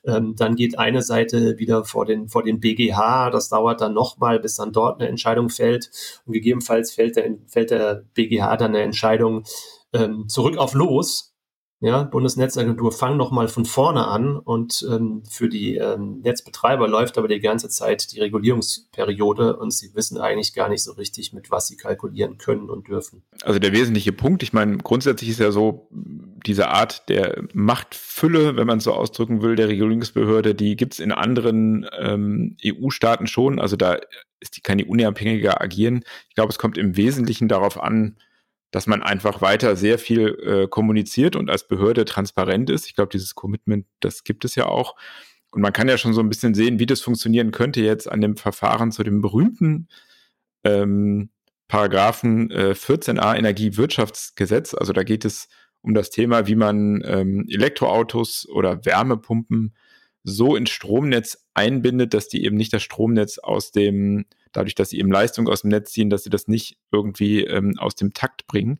Ähm, 0.05 0.35
dann 0.35 0.55
geht 0.55 0.79
eine 0.79 1.03
Seite 1.03 1.59
wieder 1.59 1.85
vor 1.85 2.05
den, 2.05 2.29
vor 2.29 2.43
den 2.43 2.59
BGH. 2.59 3.29
Das 3.29 3.49
dauert 3.49 3.81
dann 3.81 3.93
nochmal, 3.93 4.39
bis 4.39 4.55
dann 4.55 4.71
dort 4.71 4.99
eine 4.99 5.09
Entscheidung 5.09 5.49
fällt. 5.49 5.91
Und 6.25 6.33
gegebenenfalls 6.33 6.91
fällt 6.93 7.15
der, 7.15 7.35
fällt 7.45 7.69
der 7.69 8.03
BGH 8.15 8.57
dann 8.57 8.73
eine 8.73 8.81
Entscheidung 8.81 9.43
ähm, 9.93 10.27
zurück 10.27 10.57
auf 10.57 10.73
Los 10.73 11.36
ja, 11.79 12.03
Bundesnetzagentur, 12.03 12.91
fang 12.91 13.17
noch 13.17 13.31
mal 13.31 13.47
von 13.47 13.65
vorne 13.65 14.07
an 14.07 14.37
und 14.37 14.83
ähm, 14.89 15.21
für 15.29 15.47
die 15.47 15.75
ähm, 15.75 16.21
Netzbetreiber 16.21 16.87
läuft 16.87 17.19
aber 17.19 17.27
die 17.27 17.39
ganze 17.39 17.69
Zeit 17.69 18.11
die 18.11 18.19
Regulierungsperiode 18.19 19.57
und 19.57 19.71
sie 19.71 19.93
wissen 19.93 20.17
eigentlich 20.17 20.55
gar 20.55 20.69
nicht 20.69 20.83
so 20.83 20.93
richtig, 20.93 21.33
mit 21.33 21.51
was 21.51 21.67
sie 21.67 21.77
kalkulieren 21.77 22.39
können 22.39 22.71
und 22.71 22.87
dürfen. 22.87 23.21
Also 23.43 23.59
der 23.59 23.73
wesentliche 23.73 24.11
Punkt, 24.11 24.41
ich 24.41 24.53
meine, 24.53 24.77
grundsätzlich 24.77 25.29
ist 25.29 25.39
ja 25.39 25.51
so, 25.51 25.87
diese 26.45 26.69
Art 26.69 27.09
der 27.09 27.43
Machtfülle, 27.53 28.55
wenn 28.55 28.65
man 28.65 28.79
es 28.79 28.85
so 28.85 28.93
ausdrücken 28.93 29.43
will, 29.43 29.55
der 29.55 29.67
Regulierungsbehörde, 29.67 30.55
die 30.55 30.77
gibt 30.77 30.93
es 30.93 30.99
in 30.99 31.11
anderen 31.11 31.87
ähm, 31.99 32.57
EU-Staaten 32.65 33.27
schon. 33.27 33.59
Also 33.59 33.75
da 33.75 33.97
ist 34.39 34.57
die, 34.57 34.61
kann 34.61 34.77
die 34.79 34.85
unabhängiger 34.85 35.61
agieren. 35.61 36.03
Ich 36.29 36.35
glaube, 36.35 36.49
es 36.49 36.57
kommt 36.57 36.77
im 36.77 36.97
Wesentlichen 36.97 37.47
darauf 37.47 37.81
an, 37.81 38.17
dass 38.71 38.87
man 38.87 39.01
einfach 39.01 39.41
weiter 39.41 39.75
sehr 39.75 39.97
viel 39.97 40.37
äh, 40.43 40.67
kommuniziert 40.67 41.35
und 41.35 41.49
als 41.49 41.67
Behörde 41.67 42.05
transparent 42.05 42.69
ist. 42.69 42.85
Ich 42.87 42.95
glaube, 42.95 43.09
dieses 43.11 43.35
Commitment, 43.35 43.85
das 43.99 44.23
gibt 44.23 44.45
es 44.45 44.55
ja 44.55 44.65
auch. 44.65 44.95
Und 45.51 45.61
man 45.61 45.73
kann 45.73 45.87
ja 45.87 45.97
schon 45.97 46.13
so 46.13 46.21
ein 46.21 46.29
bisschen 46.29 46.53
sehen, 46.53 46.79
wie 46.79 46.85
das 46.85 47.01
funktionieren 47.01 47.51
könnte 47.51 47.81
jetzt 47.81 48.11
an 48.11 48.21
dem 48.21 48.35
Verfahren 48.35 48.91
zu 48.91 49.03
dem 49.03 49.21
berühmten 49.21 49.87
ähm, 50.63 51.29
Paragraphen 51.67 52.51
äh, 52.51 52.71
14a 52.71 53.37
Energiewirtschaftsgesetz. 53.37 54.73
Also 54.73 54.93
da 54.93 55.03
geht 55.03 55.25
es 55.25 55.47
um 55.81 55.93
das 55.93 56.09
Thema, 56.09 56.47
wie 56.47 56.55
man 56.55 57.01
ähm, 57.05 57.45
Elektroautos 57.49 58.47
oder 58.49 58.85
Wärmepumpen 58.85 59.73
so 60.23 60.55
ins 60.55 60.69
Stromnetz 60.69 61.45
einbindet, 61.53 62.13
dass 62.13 62.27
die 62.27 62.43
eben 62.43 62.57
nicht 62.57 62.73
das 62.73 62.83
Stromnetz 62.83 63.37
aus 63.37 63.71
dem 63.71 64.25
dadurch, 64.57 64.75
dass 64.75 64.89
sie 64.89 64.99
eben 64.99 65.11
Leistung 65.11 65.47
aus 65.47 65.61
dem 65.61 65.69
Netz 65.69 65.91
ziehen, 65.91 66.09
dass 66.09 66.23
sie 66.23 66.29
das 66.29 66.47
nicht 66.47 66.77
irgendwie 66.91 67.43
ähm, 67.43 67.75
aus 67.77 67.95
dem 67.95 68.13
Takt 68.13 68.47
bringen. 68.47 68.79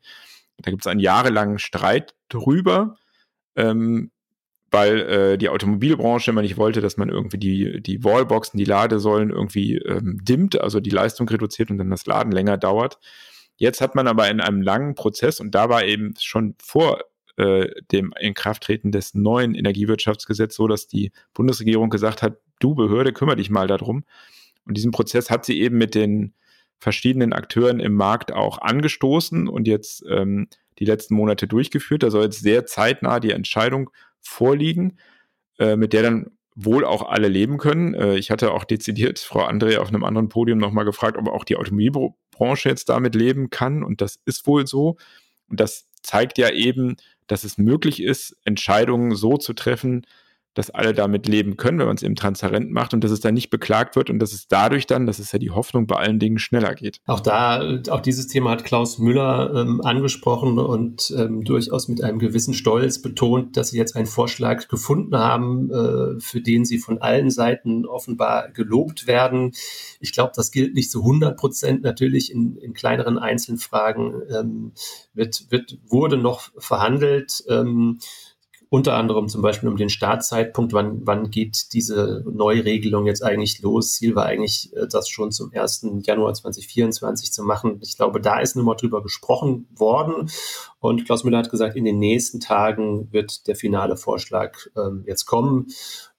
Da 0.58 0.72
gibt 0.72 0.84
es 0.84 0.88
einen 0.88 1.00
jahrelangen 1.00 1.60
Streit 1.60 2.16
drüber, 2.30 2.98
ähm, 3.56 4.12
weil 4.72 5.00
äh, 5.02 5.38
die 5.38 5.50
Automobilbranche 5.50 6.32
immer 6.32 6.42
nicht 6.42 6.58
wollte, 6.58 6.82
dass 6.82 6.98
man 6.98 7.10
irgendwie 7.10 7.38
die, 7.38 7.82
die 7.82 8.04
Wallboxen, 8.04 8.58
die 8.58 8.66
Ladesäulen 8.66 9.30
irgendwie 9.30 9.78
ähm, 9.78 10.20
dimmt, 10.24 10.60
also 10.60 10.80
die 10.80 10.90
Leistung 10.90 11.30
reduziert 11.30 11.70
und 11.70 11.78
dann 11.78 11.92
das 11.92 12.06
Laden 12.06 12.32
länger 12.32 12.58
dauert. 12.58 13.00
Jetzt 13.56 13.80
hat 13.82 13.96
man 13.96 14.08
aber 14.08 14.30
in 14.30 14.42
einem 14.42 14.62
langen 14.62 14.96
Prozess, 14.96 15.40
und 15.40 15.56
da 15.56 15.70
war 15.70 15.86
eben 15.86 16.13
schon 16.20 16.56
vor 16.60 17.02
äh, 17.38 17.70
dem 17.92 18.13
Inkrafttreten 18.20 18.92
des 18.92 19.13
neuen 19.13 19.56
Energiewirtschaftsgesetzes 19.56 20.58
so, 20.58 20.68
dass 20.68 20.88
die 20.88 21.12
Bundesregierung 21.34 21.90
gesagt 21.90 22.22
hat, 22.24 22.40
du 22.60 22.76
Behörde, 22.76 23.13
kümmere 23.13 23.36
dich 23.38 23.50
mal 23.50 23.68
darum. 23.68 24.04
Und 24.68 24.76
diesen 24.76 24.92
Prozess 24.92 25.30
hat 25.30 25.46
sie 25.46 25.60
eben 25.62 25.78
mit 25.78 25.96
den 25.96 26.34
verschiedenen 26.80 27.34
Akteuren 27.34 27.80
im 27.80 27.94
Markt 27.94 28.32
auch 28.32 28.60
angestoßen 28.60 29.48
und 29.48 29.68
jetzt 29.68 30.04
ähm, 30.10 30.48
die 30.80 30.86
letzten 30.86 31.16
Monate 31.16 31.48
durchgeführt. 31.48 32.04
Da 32.04 32.12
soll 32.12 32.26
jetzt 32.26 32.42
sehr 32.42 32.66
zeitnah 32.66 33.20
die 33.20 33.32
Entscheidung 33.32 33.90
vorliegen, 34.20 35.00
äh, 35.58 35.76
mit 35.76 35.94
der 35.94 36.04
dann 36.04 36.32
wohl 36.56 36.86
auch 36.86 37.08
alle 37.10 37.28
leben 37.28 37.58
können. 37.58 37.94
Äh, 37.94 38.18
ich 38.18 38.30
hatte 38.30 38.52
auch 38.52 38.64
dezidiert 38.64 39.20
Frau 39.20 39.48
André 39.48 39.78
auf 39.78 39.90
einem 39.90 40.04
anderen 40.04 40.30
Podium 40.30 40.58
nochmal 40.58 40.86
gefragt, 40.86 41.18
ob 41.18 41.28
auch 41.28 41.46
die 41.46 41.56
Automobilbranche 41.56 42.70
jetzt 42.70 42.90
damit 42.90 43.16
leben 43.16 43.50
kann. 43.50 43.84
Und 43.84 44.02
das 44.02 44.20
ist 44.26 44.46
wohl 44.48 44.68
so. 44.68 44.98
Und 45.50 45.60
das 45.60 45.88
zeigt 46.02 46.38
ja 46.38 46.50
eben, 46.50 46.98
dass 47.28 47.44
es 47.44 47.58
möglich 47.58 48.02
ist, 48.02 48.38
Entscheidungen 48.44 49.16
so 49.16 49.38
zu 49.38 49.54
treffen, 49.54 50.06
dass 50.58 50.72
alle 50.72 50.93
damit 50.93 51.28
leben 51.28 51.56
können, 51.56 51.78
wenn 51.78 51.86
man 51.86 51.96
es 51.96 52.04
eben 52.04 52.15
transparent 52.15 52.72
macht 52.72 52.93
und 52.93 53.04
dass 53.04 53.12
es 53.12 53.20
dann 53.20 53.36
nicht 53.36 53.50
beklagt 53.50 53.96
wird 53.96 54.10
und 54.10 54.17
dass 54.17 54.34
es 54.34 54.48
dadurch 54.48 54.88
dann, 54.88 55.06
das 55.06 55.20
ist 55.20 55.32
ja 55.32 55.39
die 55.39 55.52
Hoffnung, 55.52 55.86
bei 55.86 55.98
allen 55.98 56.17
Dingen 56.17 56.39
schneller 56.39 56.74
geht. 56.74 57.00
Auch 57.06 57.20
da, 57.20 57.80
auch 57.89 58.00
dieses 58.00 58.28
Thema 58.28 58.52
hat 58.52 58.65
Klaus 58.65 58.98
Müller 58.98 59.54
ähm, 59.56 59.82
angesprochen 59.82 60.58
und 60.58 61.13
ähm, 61.15 61.43
durchaus 61.43 61.88
mit 61.88 62.04
einem 62.04 62.17
gewissen 62.17 62.56
Stolz 62.56 63.02
betont, 63.02 63.56
dass 63.56 63.70
sie 63.70 63.78
jetzt 63.78 63.96
einen 63.96 64.08
Vorschlag 64.08 64.67
gefunden 64.67 65.15
haben, 65.15 65.70
äh, 65.70 66.20
für 66.20 66.41
den 66.41 66.65
sie 66.65 66.80
von 66.80 66.98
allen 67.00 67.30
Seiten 67.30 67.86
offenbar 67.86 68.50
gelobt 68.50 69.06
werden. 69.06 69.52
Ich 70.00 70.12
glaube, 70.12 70.32
das 70.36 70.52
gilt 70.52 70.74
nicht 70.74 70.89
zu 70.89 71.02
100 71.02 71.38
Prozent. 71.38 71.84
Natürlich 71.84 72.32
in, 72.32 72.58
in 72.58 72.74
kleineren 72.74 73.20
Einzelfragen 73.20 74.24
ähm, 74.36 74.72
wird, 75.13 75.46
wird, 75.52 75.78
wurde 75.88 76.17
noch 76.17 76.50
verhandelt. 76.58 77.43
Ähm, 77.48 78.00
unter 78.70 78.96
anderem 78.96 79.30
zum 79.30 79.42
Beispiel 79.42 79.70
um 79.70 79.78
den 79.78 79.90
Startzeitpunkt, 79.90 80.74
wann, 80.74 81.06
wann 81.06 81.30
geht 81.30 81.74
diese 81.74 82.24
Neuregelung 82.30 83.06
jetzt 83.06 83.24
eigentlich 83.24 83.62
los? 83.62 83.94
Ziel 83.94 84.16
war 84.16 84.26
eigentlich, 84.26 84.76
äh, 84.76 84.88
das 84.90 85.10
schon 85.10 85.32
zum 85.32 85.52
1. 85.54 85.88
Januar 86.06 86.34
2024 86.34 87.32
zu 87.32 87.44
machen. 87.44 87.80
Ich 87.82 87.96
glaube, 87.96 88.20
da 88.20 88.40
ist 88.40 88.56
nochmal 88.56 88.76
drüber 88.76 89.02
gesprochen 89.02 89.68
worden. 89.76 90.30
Und 90.80 91.06
Klaus 91.06 91.24
Müller 91.24 91.40
hat 91.40 91.50
gesagt, 91.50 91.76
in 91.76 91.86
den 91.86 92.00
nächsten 92.00 92.40
Tagen 92.40 93.12
wird 93.12 93.48
der 93.48 93.56
finale 93.56 93.96
Vorschlag 93.96 94.58
ähm, 94.76 95.04
jetzt 95.08 95.26
kommen. 95.26 95.68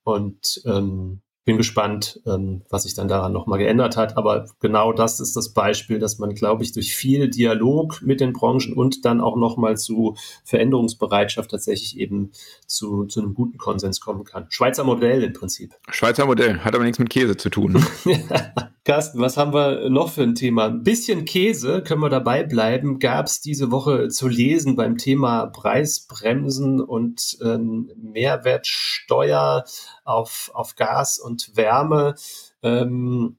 Und 0.03 0.63
ähm, 0.65 1.21
bin 1.49 1.57
gespannt, 1.57 2.21
ähm, 2.27 2.61
was 2.69 2.83
sich 2.83 2.93
dann 2.93 3.09
daran 3.09 3.33
nochmal 3.33 3.59
geändert 3.59 3.97
hat. 3.97 4.19
Aber 4.19 4.45
genau 4.61 4.93
das 4.93 5.19
ist 5.19 5.35
das 5.35 5.55
Beispiel, 5.55 5.99
dass 5.99 6.19
man, 6.19 6.35
glaube 6.35 6.63
ich, 6.63 6.73
durch 6.73 6.95
viel 6.95 7.31
Dialog 7.31 8.03
mit 8.03 8.21
den 8.21 8.35
Branchen 8.35 8.75
und 8.75 9.07
dann 9.07 9.23
auch 9.23 9.35
nochmal 9.35 9.79
zu 9.79 10.15
Veränderungsbereitschaft 10.45 11.51
tatsächlich 11.51 11.97
eben 11.97 12.33
zu, 12.67 13.07
zu 13.07 13.21
einem 13.21 13.33
guten 13.33 13.57
Konsens 13.57 13.99
kommen 13.99 14.25
kann. 14.25 14.45
Schweizer 14.51 14.85
Modell 14.85 15.23
im 15.23 15.33
Prinzip. 15.33 15.75
Schweizer 15.89 16.27
Modell, 16.27 16.59
hat 16.59 16.75
aber 16.75 16.85
nichts 16.85 16.99
mit 16.99 17.09
Käse 17.09 17.35
zu 17.39 17.49
tun. 17.49 17.83
Carsten, 18.89 19.21
was 19.21 19.37
haben 19.37 19.53
wir 19.53 19.91
noch 19.91 20.09
für 20.09 20.23
ein 20.23 20.35
Thema? 20.35 20.65
Ein 20.65 20.83
bisschen 20.83 21.27
Käse, 21.27 21.83
können 21.83 22.01
wir 22.01 22.09
dabei 22.09 22.43
bleiben, 22.43 22.99
gab 22.99 23.27
es 23.27 23.43
diese 23.43 23.71
Woche 23.71 24.09
zu 24.09 24.29
lesen 24.29 24.77
beim 24.77 24.97
Thema 24.97 25.49
Preisbremsen 25.49 26.81
und 26.81 27.37
ähm, 27.45 27.93
Mehrwertsteuer 27.99 29.67
auf, 30.05 30.51
auf 30.55 30.75
Gas 30.75 31.19
und 31.19 31.55
Wärme. 31.55 32.15
Ähm, 32.63 33.37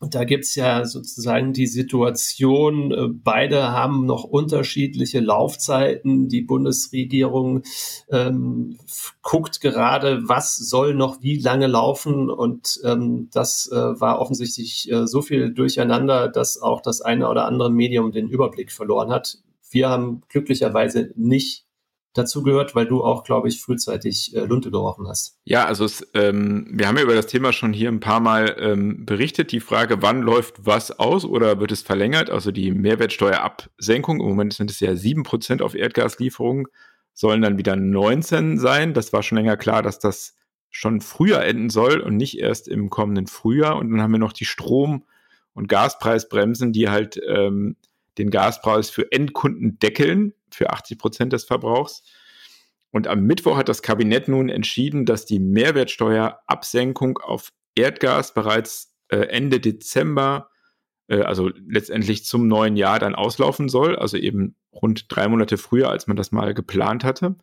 da 0.00 0.22
gibt's 0.24 0.54
ja 0.54 0.84
sozusagen 0.84 1.52
die 1.52 1.66
Situation, 1.66 2.92
äh, 2.92 3.08
beide 3.08 3.72
haben 3.72 4.06
noch 4.06 4.24
unterschiedliche 4.24 5.18
Laufzeiten. 5.18 6.28
Die 6.28 6.42
Bundesregierung 6.42 7.62
ähm, 8.10 8.78
guckt 9.22 9.60
gerade, 9.60 10.28
was 10.28 10.56
soll 10.56 10.94
noch 10.94 11.20
wie 11.22 11.38
lange 11.38 11.66
laufen. 11.66 12.30
Und 12.30 12.80
ähm, 12.84 13.28
das 13.32 13.68
äh, 13.72 13.76
war 13.76 14.20
offensichtlich 14.20 14.90
äh, 14.90 15.06
so 15.08 15.20
viel 15.20 15.52
durcheinander, 15.52 16.28
dass 16.28 16.60
auch 16.60 16.80
das 16.80 17.00
eine 17.00 17.28
oder 17.28 17.46
andere 17.46 17.70
Medium 17.70 18.12
den 18.12 18.28
Überblick 18.28 18.70
verloren 18.70 19.10
hat. 19.10 19.38
Wir 19.70 19.88
haben 19.88 20.22
glücklicherweise 20.28 21.10
nicht 21.16 21.67
dazu 22.18 22.42
gehört, 22.42 22.74
weil 22.74 22.86
du 22.86 23.02
auch, 23.02 23.24
glaube 23.24 23.48
ich, 23.48 23.60
frühzeitig 23.60 24.34
äh, 24.34 24.40
Lunte 24.40 24.70
gerochen 24.70 25.06
hast. 25.08 25.38
Ja, 25.44 25.64
also 25.64 25.84
es, 25.84 26.06
ähm, 26.14 26.66
wir 26.72 26.88
haben 26.88 26.96
ja 26.96 27.04
über 27.04 27.14
das 27.14 27.26
Thema 27.26 27.52
schon 27.52 27.72
hier 27.72 27.88
ein 27.88 28.00
paar 28.00 28.20
Mal 28.20 28.56
ähm, 28.58 29.06
berichtet. 29.06 29.52
Die 29.52 29.60
Frage, 29.60 30.02
wann 30.02 30.22
läuft 30.22 30.66
was 30.66 30.98
aus 30.98 31.24
oder 31.24 31.60
wird 31.60 31.72
es 31.72 31.82
verlängert? 31.82 32.30
Also 32.30 32.50
die 32.50 32.72
Mehrwertsteuerabsenkung, 32.72 34.20
im 34.20 34.26
Moment 34.26 34.54
sind 34.54 34.70
es 34.70 34.80
ja 34.80 34.96
sieben 34.96 35.22
Prozent 35.22 35.62
auf 35.62 35.74
Erdgaslieferungen, 35.74 36.66
sollen 37.14 37.42
dann 37.42 37.58
wieder 37.58 37.76
19 37.76 38.58
sein. 38.58 38.94
Das 38.94 39.12
war 39.12 39.22
schon 39.22 39.38
länger 39.38 39.56
klar, 39.56 39.82
dass 39.82 39.98
das 39.98 40.34
schon 40.70 41.00
früher 41.00 41.42
enden 41.42 41.70
soll 41.70 42.00
und 42.00 42.16
nicht 42.16 42.38
erst 42.38 42.68
im 42.68 42.90
kommenden 42.90 43.26
Frühjahr. 43.26 43.76
Und 43.76 43.90
dann 43.90 44.02
haben 44.02 44.12
wir 44.12 44.18
noch 44.18 44.32
die 44.32 44.44
Strom- 44.44 45.04
und 45.54 45.68
Gaspreisbremsen, 45.68 46.72
die 46.72 46.88
halt 46.88 47.20
ähm, 47.26 47.76
den 48.18 48.30
Gaspreis 48.30 48.90
für 48.90 49.10
Endkunden 49.12 49.78
deckeln, 49.78 50.34
für 50.50 50.70
80 50.70 50.98
Prozent 50.98 51.32
des 51.32 51.44
Verbrauchs. 51.44 52.02
Und 52.90 53.06
am 53.06 53.20
Mittwoch 53.20 53.56
hat 53.56 53.68
das 53.68 53.82
Kabinett 53.82 54.28
nun 54.28 54.48
entschieden, 54.48 55.04
dass 55.04 55.26
die 55.26 55.40
Mehrwertsteuerabsenkung 55.40 57.18
auf 57.18 57.52
Erdgas 57.74 58.34
bereits 58.34 58.94
äh, 59.08 59.18
Ende 59.18 59.60
Dezember, 59.60 60.50
äh, 61.08 61.20
also 61.20 61.50
letztendlich 61.66 62.24
zum 62.24 62.48
neuen 62.48 62.76
Jahr 62.76 62.98
dann 62.98 63.14
auslaufen 63.14 63.68
soll, 63.68 63.96
also 63.96 64.16
eben 64.16 64.56
rund 64.72 65.06
drei 65.08 65.28
Monate 65.28 65.58
früher, 65.58 65.90
als 65.90 66.06
man 66.06 66.16
das 66.16 66.32
mal 66.32 66.54
geplant 66.54 67.04
hatte. 67.04 67.36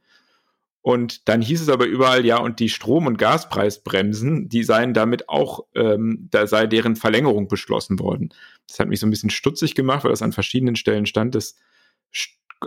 Und 0.86 1.28
dann 1.28 1.42
hieß 1.42 1.64
es 1.64 1.70
aber 1.70 1.88
überall, 1.88 2.28
ja, 2.28 2.38
und 2.38 2.60
die 2.60 2.70
Strom- 2.70 3.08
und 3.08 3.18
Gaspreisbremsen, 3.18 4.50
die 4.50 4.64
seien 4.64 4.94
damit 4.94 5.30
auch, 5.30 5.66
ähm, 5.74 6.28
da 6.30 6.46
sei 6.46 6.68
deren 6.68 6.96
Verlängerung 6.96 7.48
beschlossen 7.48 7.98
worden. 7.98 8.30
Das 8.68 8.78
hat 8.78 8.88
mich 8.88 9.00
so 9.00 9.08
ein 9.08 9.10
bisschen 9.10 9.32
stutzig 9.32 9.74
gemacht, 9.74 10.04
weil 10.04 10.12
das 10.12 10.22
an 10.22 10.32
verschiedenen 10.32 10.76
Stellen 10.76 11.08
stand. 11.08 11.34
Das, 11.34 11.56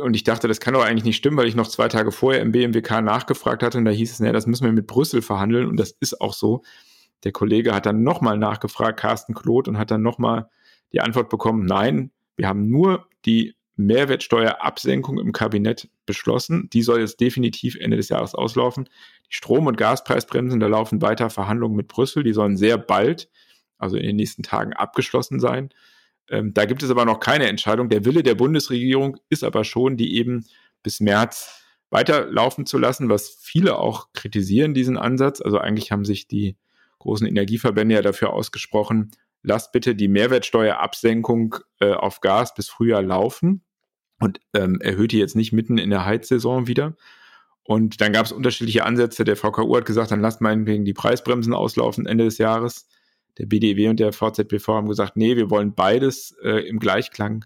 und 0.00 0.16
ich 0.16 0.24
dachte, 0.24 0.48
das 0.48 0.58
kann 0.58 0.74
doch 0.74 0.84
eigentlich 0.84 1.04
nicht 1.04 1.16
stimmen, 1.16 1.36
weil 1.36 1.46
ich 1.46 1.54
noch 1.54 1.68
zwei 1.68 1.86
Tage 1.86 2.10
vorher 2.10 2.42
im 2.42 2.50
BMWK 2.50 3.02
nachgefragt 3.02 3.62
hatte 3.62 3.78
und 3.78 3.84
da 3.84 3.92
hieß 3.92 4.10
es, 4.10 4.18
naja, 4.18 4.32
das 4.32 4.48
müssen 4.48 4.64
wir 4.64 4.72
mit 4.72 4.88
Brüssel 4.88 5.22
verhandeln 5.22 5.68
und 5.68 5.76
das 5.76 5.92
ist 6.00 6.20
auch 6.20 6.34
so. 6.34 6.64
Der 7.22 7.30
Kollege 7.30 7.72
hat 7.72 7.86
dann 7.86 8.02
nochmal 8.02 8.36
nachgefragt, 8.36 8.98
Carsten 8.98 9.32
Kloth, 9.32 9.68
und 9.68 9.78
hat 9.78 9.92
dann 9.92 10.02
nochmal 10.02 10.50
die 10.92 11.00
Antwort 11.00 11.28
bekommen, 11.28 11.66
nein, 11.66 12.10
wir 12.34 12.48
haben 12.48 12.68
nur 12.68 13.06
die 13.24 13.54
Mehrwertsteuerabsenkung 13.78 15.18
im 15.18 15.32
Kabinett 15.32 15.88
beschlossen. 16.04 16.68
Die 16.72 16.82
soll 16.82 17.00
jetzt 17.00 17.20
definitiv 17.20 17.76
Ende 17.76 17.96
des 17.96 18.08
Jahres 18.08 18.34
auslaufen. 18.34 18.88
Die 19.30 19.34
Strom- 19.34 19.68
und 19.68 19.76
Gaspreisbremsen, 19.76 20.58
da 20.58 20.66
laufen 20.66 21.00
weiter 21.00 21.30
Verhandlungen 21.30 21.76
mit 21.76 21.86
Brüssel. 21.86 22.24
Die 22.24 22.32
sollen 22.32 22.56
sehr 22.56 22.76
bald, 22.76 23.30
also 23.78 23.96
in 23.96 24.04
den 24.04 24.16
nächsten 24.16 24.42
Tagen, 24.42 24.72
abgeschlossen 24.72 25.38
sein. 25.38 25.70
Ähm, 26.28 26.52
da 26.54 26.64
gibt 26.64 26.82
es 26.82 26.90
aber 26.90 27.04
noch 27.04 27.20
keine 27.20 27.46
Entscheidung. 27.46 27.88
Der 27.88 28.04
Wille 28.04 28.24
der 28.24 28.34
Bundesregierung 28.34 29.16
ist 29.28 29.44
aber 29.44 29.62
schon, 29.62 29.96
die 29.96 30.16
eben 30.16 30.44
bis 30.82 30.98
März 30.98 31.62
weiterlaufen 31.90 32.66
zu 32.66 32.78
lassen, 32.78 33.08
was 33.08 33.28
viele 33.40 33.78
auch 33.78 34.12
kritisieren, 34.12 34.74
diesen 34.74 34.98
Ansatz. 34.98 35.40
Also 35.40 35.58
eigentlich 35.58 35.92
haben 35.92 36.04
sich 36.04 36.26
die 36.26 36.56
großen 36.98 37.28
Energieverbände 37.28 37.94
ja 37.94 38.02
dafür 38.02 38.32
ausgesprochen, 38.32 39.12
lasst 39.42 39.70
bitte 39.70 39.94
die 39.94 40.08
Mehrwertsteuerabsenkung 40.08 41.54
äh, 41.78 41.92
auf 41.92 42.20
Gas 42.20 42.54
bis 42.54 42.68
Frühjahr 42.68 43.02
laufen 43.02 43.62
und 44.20 44.40
ähm, 44.54 44.80
erhöht 44.80 45.12
die 45.12 45.18
jetzt 45.18 45.36
nicht 45.36 45.52
mitten 45.52 45.78
in 45.78 45.90
der 45.90 46.04
Heizsaison 46.04 46.66
wieder. 46.66 46.96
Und 47.62 48.00
dann 48.00 48.12
gab 48.12 48.24
es 48.24 48.32
unterschiedliche 48.32 48.84
Ansätze. 48.84 49.24
Der 49.24 49.36
VKU 49.36 49.76
hat 49.76 49.84
gesagt, 49.84 50.10
dann 50.10 50.20
lasst 50.20 50.40
meinetwegen 50.40 50.84
die 50.84 50.94
Preisbremsen 50.94 51.52
auslaufen 51.52 52.06
Ende 52.06 52.24
des 52.24 52.38
Jahres. 52.38 52.88
Der 53.36 53.46
BDW 53.46 53.88
und 53.88 54.00
der 54.00 54.12
VZBV 54.12 54.68
haben 54.68 54.88
gesagt, 54.88 55.16
nee, 55.16 55.36
wir 55.36 55.50
wollen 55.50 55.74
beides 55.74 56.34
äh, 56.42 56.66
im 56.66 56.78
Gleichklang 56.78 57.44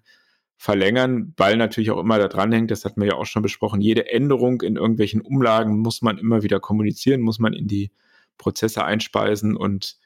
verlängern, 0.56 1.34
weil 1.36 1.56
natürlich 1.56 1.90
auch 1.90 1.98
immer 1.98 2.18
da 2.18 2.28
dran 2.28 2.52
hängt, 2.52 2.70
das 2.70 2.84
hatten 2.84 3.00
wir 3.00 3.08
ja 3.08 3.14
auch 3.14 3.26
schon 3.26 3.42
besprochen, 3.42 3.80
jede 3.80 4.12
Änderung 4.12 4.62
in 4.62 4.76
irgendwelchen 4.76 5.20
Umlagen 5.20 5.80
muss 5.80 6.02
man 6.02 6.18
immer 6.18 6.44
wieder 6.44 6.60
kommunizieren, 6.60 7.20
muss 7.20 7.40
man 7.40 7.52
in 7.52 7.66
die 7.66 7.90
Prozesse 8.38 8.84
einspeisen 8.84 9.56
und 9.56 9.96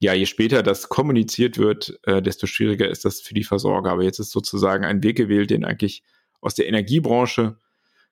ja, 0.00 0.14
je 0.14 0.26
später 0.26 0.62
das 0.62 0.88
kommuniziert 0.88 1.58
wird, 1.58 2.00
äh, 2.04 2.22
desto 2.22 2.46
schwieriger 2.46 2.88
ist 2.88 3.04
das 3.04 3.20
für 3.20 3.34
die 3.34 3.44
Versorger. 3.44 3.90
Aber 3.90 4.02
jetzt 4.02 4.18
ist 4.18 4.30
sozusagen 4.30 4.84
ein 4.84 5.02
Weg 5.02 5.16
gewählt, 5.16 5.50
den 5.50 5.64
eigentlich 5.64 6.02
aus 6.40 6.54
der 6.54 6.66
Energiebranche 6.66 7.58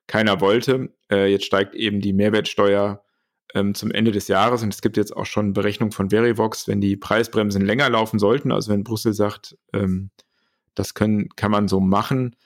keiner 0.06 0.40
wollte. 0.42 0.94
Äh, 1.10 1.30
jetzt 1.30 1.46
steigt 1.46 1.74
eben 1.74 2.02
die 2.02 2.12
Mehrwertsteuer 2.12 3.02
ähm, 3.54 3.74
zum 3.74 3.90
Ende 3.90 4.12
des 4.12 4.28
Jahres 4.28 4.62
und 4.62 4.72
es 4.72 4.82
gibt 4.82 4.98
jetzt 4.98 5.16
auch 5.16 5.24
schon 5.24 5.54
Berechnung 5.54 5.90
von 5.90 6.10
Verivox, 6.10 6.68
wenn 6.68 6.82
die 6.82 6.96
Preisbremsen 6.96 7.64
länger 7.64 7.88
laufen 7.88 8.18
sollten, 8.18 8.52
also 8.52 8.70
wenn 8.70 8.84
Brüssel 8.84 9.14
sagt, 9.14 9.56
ähm, 9.72 10.10
das 10.74 10.92
können, 10.92 11.30
kann 11.36 11.50
man 11.50 11.68
so 11.68 11.80
machen, 11.80 12.36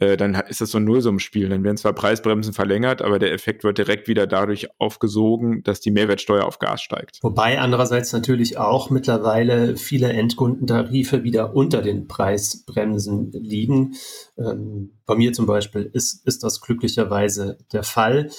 äh, 0.00 0.16
dann 0.16 0.34
ist 0.48 0.60
das 0.60 0.70
so 0.70 0.78
ein 0.78 0.84
Nullsummenspiel. 0.84 1.48
Dann 1.48 1.64
werden 1.64 1.76
zwar 1.76 1.92
Preisbremsen 1.92 2.52
verlängert, 2.52 3.02
aber 3.02 3.18
der 3.18 3.32
Effekt 3.32 3.64
wird 3.64 3.78
direkt 3.78 4.08
wieder 4.08 4.26
dadurch 4.26 4.68
aufgesogen, 4.78 5.62
dass 5.62 5.80
die 5.80 5.90
Mehrwertsteuer 5.90 6.44
auf 6.44 6.58
Gas 6.58 6.82
steigt. 6.82 7.18
Wobei 7.22 7.58
andererseits 7.58 8.12
natürlich 8.12 8.58
auch 8.58 8.90
mittlerweile 8.90 9.76
viele 9.76 10.12
Endkundentarife 10.12 11.24
wieder 11.24 11.54
unter 11.54 11.82
den 11.82 12.06
Preisbremsen 12.06 13.32
liegen. 13.32 13.94
Ähm, 14.38 14.97
bei 15.08 15.16
mir 15.16 15.32
zum 15.32 15.46
Beispiel 15.46 15.90
ist, 15.94 16.24
ist 16.26 16.44
das 16.44 16.60
glücklicherweise 16.60 17.56
der 17.72 17.82
Fall. 17.82 18.30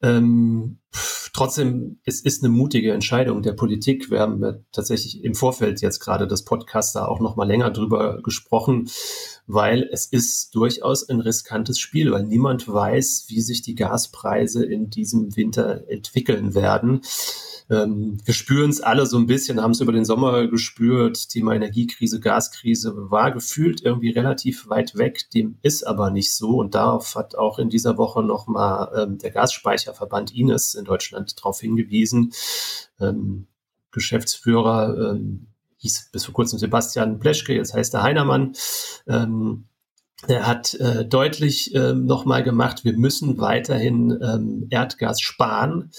Ähm, 0.00 0.78
trotzdem, 1.32 1.98
es 2.04 2.20
ist 2.20 2.44
eine 2.44 2.52
mutige 2.52 2.92
Entscheidung 2.92 3.42
der 3.42 3.54
Politik. 3.54 4.08
Wir 4.08 4.20
haben 4.20 4.64
tatsächlich 4.70 5.24
im 5.24 5.34
Vorfeld 5.34 5.80
jetzt 5.80 5.98
gerade 5.98 6.28
das 6.28 6.44
Podcast 6.44 6.94
da 6.94 7.06
auch 7.06 7.18
noch 7.18 7.34
mal 7.34 7.48
länger 7.48 7.72
drüber 7.72 8.22
gesprochen, 8.22 8.88
weil 9.48 9.88
es 9.90 10.06
ist 10.06 10.54
durchaus 10.54 11.08
ein 11.08 11.18
riskantes 11.18 11.80
Spiel, 11.80 12.12
weil 12.12 12.22
niemand 12.22 12.68
weiß, 12.68 13.24
wie 13.26 13.40
sich 13.40 13.62
die 13.62 13.74
Gaspreise 13.74 14.64
in 14.64 14.90
diesem 14.90 15.34
Winter 15.34 15.88
entwickeln 15.88 16.54
werden. 16.54 17.00
Ähm, 17.70 18.18
wir 18.24 18.34
spüren 18.34 18.70
es 18.70 18.80
alle 18.80 19.06
so 19.06 19.16
ein 19.18 19.26
bisschen, 19.26 19.60
haben 19.60 19.72
es 19.72 19.80
über 19.80 19.92
den 19.92 20.04
Sommer 20.04 20.46
gespürt. 20.48 21.28
Thema 21.28 21.54
Energiekrise, 21.54 22.20
Gaskrise 22.20 22.92
war 23.10 23.32
gefühlt 23.32 23.82
irgendwie 23.82 24.10
relativ 24.10 24.68
weit 24.68 24.96
weg. 24.96 25.30
Dem 25.34 25.58
ist 25.62 25.86
aber 25.86 26.10
nicht 26.10 26.34
so. 26.34 26.58
Und 26.58 26.74
darauf 26.74 27.14
hat 27.14 27.34
auch 27.34 27.58
in 27.58 27.68
dieser 27.68 27.96
Woche 27.98 28.22
nochmal 28.22 28.90
ähm, 28.96 29.18
der 29.18 29.30
Gasspeicherverband 29.30 30.34
Ines 30.34 30.74
in 30.74 30.84
Deutschland 30.84 31.38
darauf 31.38 31.60
hingewiesen. 31.60 32.32
Ähm, 33.00 33.46
Geschäftsführer 33.90 35.12
ähm, 35.12 35.48
hieß 35.78 36.10
bis 36.12 36.24
vor 36.24 36.34
kurzem 36.34 36.58
Sebastian 36.58 37.18
Pleschke, 37.18 37.54
jetzt 37.54 37.74
heißt 37.74 37.94
er 37.94 38.02
Heinermann. 38.02 38.54
Ähm, 39.06 39.64
er 40.28 40.46
hat 40.46 40.74
äh, 40.74 41.04
deutlich 41.04 41.74
ähm, 41.74 42.06
nochmal 42.06 42.44
gemacht, 42.44 42.84
wir 42.84 42.96
müssen 42.96 43.38
weiterhin 43.38 44.16
ähm, 44.22 44.66
Erdgas 44.70 45.20
sparen 45.20 45.90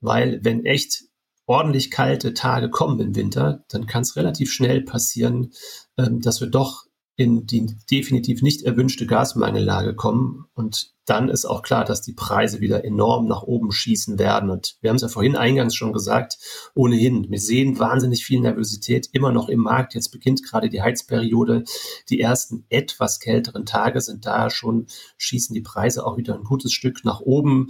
weil 0.00 0.40
wenn 0.42 0.64
echt 0.64 1.04
ordentlich 1.46 1.90
kalte 1.90 2.34
Tage 2.34 2.70
kommen 2.70 3.00
im 3.00 3.14
Winter, 3.16 3.64
dann 3.68 3.86
kann 3.86 4.02
es 4.02 4.16
relativ 4.16 4.52
schnell 4.52 4.82
passieren, 4.82 5.52
ähm, 5.96 6.20
dass 6.20 6.40
wir 6.40 6.48
doch 6.48 6.84
in 7.16 7.46
die 7.46 7.66
definitiv 7.90 8.42
nicht 8.42 8.62
erwünschte 8.62 9.06
Gasmangellage 9.06 9.94
kommen. 9.94 10.44
Und 10.54 10.92
dann 11.08 11.28
ist 11.28 11.44
auch 11.46 11.62
klar, 11.62 11.84
dass 11.84 12.02
die 12.02 12.12
Preise 12.12 12.60
wieder 12.60 12.84
enorm 12.84 13.26
nach 13.26 13.42
oben 13.42 13.72
schießen 13.72 14.18
werden. 14.18 14.50
Und 14.50 14.76
wir 14.80 14.90
haben 14.90 14.96
es 14.96 15.02
ja 15.02 15.08
vorhin 15.08 15.36
eingangs 15.36 15.74
schon 15.74 15.92
gesagt, 15.92 16.38
ohnehin, 16.74 17.30
wir 17.30 17.40
sehen 17.40 17.78
wahnsinnig 17.78 18.24
viel 18.24 18.40
Nervosität 18.40 19.08
immer 19.12 19.32
noch 19.32 19.48
im 19.48 19.60
Markt. 19.60 19.94
Jetzt 19.94 20.10
beginnt 20.10 20.44
gerade 20.44 20.68
die 20.68 20.82
Heizperiode. 20.82 21.64
Die 22.10 22.20
ersten 22.20 22.64
etwas 22.68 23.20
kälteren 23.20 23.64
Tage 23.64 24.00
sind 24.00 24.26
da 24.26 24.50
schon, 24.50 24.86
schießen 25.16 25.54
die 25.54 25.62
Preise 25.62 26.04
auch 26.04 26.18
wieder 26.18 26.34
ein 26.34 26.44
gutes 26.44 26.72
Stück 26.72 27.04
nach 27.04 27.20
oben. 27.20 27.68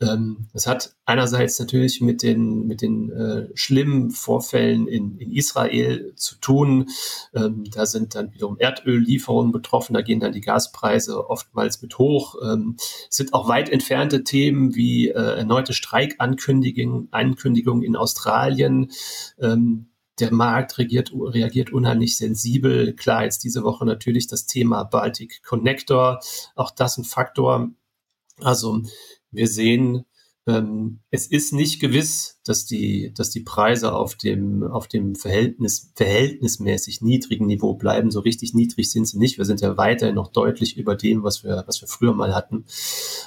Ähm, 0.00 0.48
das 0.52 0.66
hat 0.66 0.94
einerseits 1.06 1.58
natürlich 1.58 2.00
mit 2.00 2.22
den, 2.22 2.66
mit 2.66 2.82
den 2.82 3.10
äh, 3.10 3.48
schlimmen 3.54 4.10
Vorfällen 4.10 4.86
in, 4.86 5.18
in 5.18 5.32
Israel 5.32 6.12
zu 6.16 6.36
tun. 6.36 6.88
Ähm, 7.34 7.64
da 7.72 7.86
sind 7.86 8.14
dann 8.14 8.32
wiederum 8.32 8.58
Erdöllieferungen 8.58 9.52
betroffen. 9.52 9.94
Da 9.94 10.02
gehen 10.02 10.20
dann 10.20 10.32
die 10.32 10.40
Gaspreise 10.40 11.28
oftmals 11.28 11.82
mit 11.82 11.98
hoch. 11.98 12.36
Ähm, 12.44 12.75
sind 13.10 13.34
auch 13.34 13.48
weit 13.48 13.68
entfernte 13.68 14.24
Themen 14.24 14.74
wie 14.74 15.08
äh, 15.08 15.12
erneute 15.12 15.72
Streikankündigungen 15.72 17.08
Ankündigungen 17.10 17.82
in 17.82 17.96
Australien. 17.96 18.90
Ähm, 19.40 19.88
der 20.18 20.32
Markt 20.32 20.78
reagiert, 20.78 21.12
reagiert 21.12 21.72
unheimlich 21.72 22.16
sensibel. 22.16 22.94
Klar, 22.94 23.24
jetzt 23.24 23.44
diese 23.44 23.62
Woche 23.64 23.84
natürlich 23.84 24.26
das 24.26 24.46
Thema 24.46 24.84
Baltic 24.84 25.42
Connector, 25.42 26.20
auch 26.54 26.70
das 26.70 26.96
ein 26.96 27.04
Faktor. 27.04 27.70
Also 28.40 28.82
wir 29.30 29.46
sehen, 29.46 30.06
ähm, 30.46 31.00
es 31.10 31.26
ist 31.26 31.52
nicht 31.52 31.80
gewiss, 31.80 32.40
dass 32.44 32.66
die, 32.66 33.12
dass 33.14 33.30
die 33.30 33.40
Preise 33.40 33.92
auf 33.92 34.14
dem, 34.14 34.62
auf 34.62 34.86
dem 34.86 35.16
Verhältnis, 35.16 35.92
verhältnismäßig 35.96 37.02
niedrigen 37.02 37.46
Niveau 37.46 37.74
bleiben. 37.74 38.12
So 38.12 38.20
richtig 38.20 38.54
niedrig 38.54 38.90
sind 38.90 39.08
sie 39.08 39.18
nicht. 39.18 39.38
Wir 39.38 39.44
sind 39.44 39.60
ja 39.60 39.76
weiterhin 39.76 40.14
noch 40.14 40.30
deutlich 40.30 40.76
über 40.76 40.94
dem, 40.94 41.24
was 41.24 41.42
wir, 41.42 41.64
was 41.66 41.80
wir 41.80 41.88
früher 41.88 42.14
mal 42.14 42.34
hatten. 42.34 42.64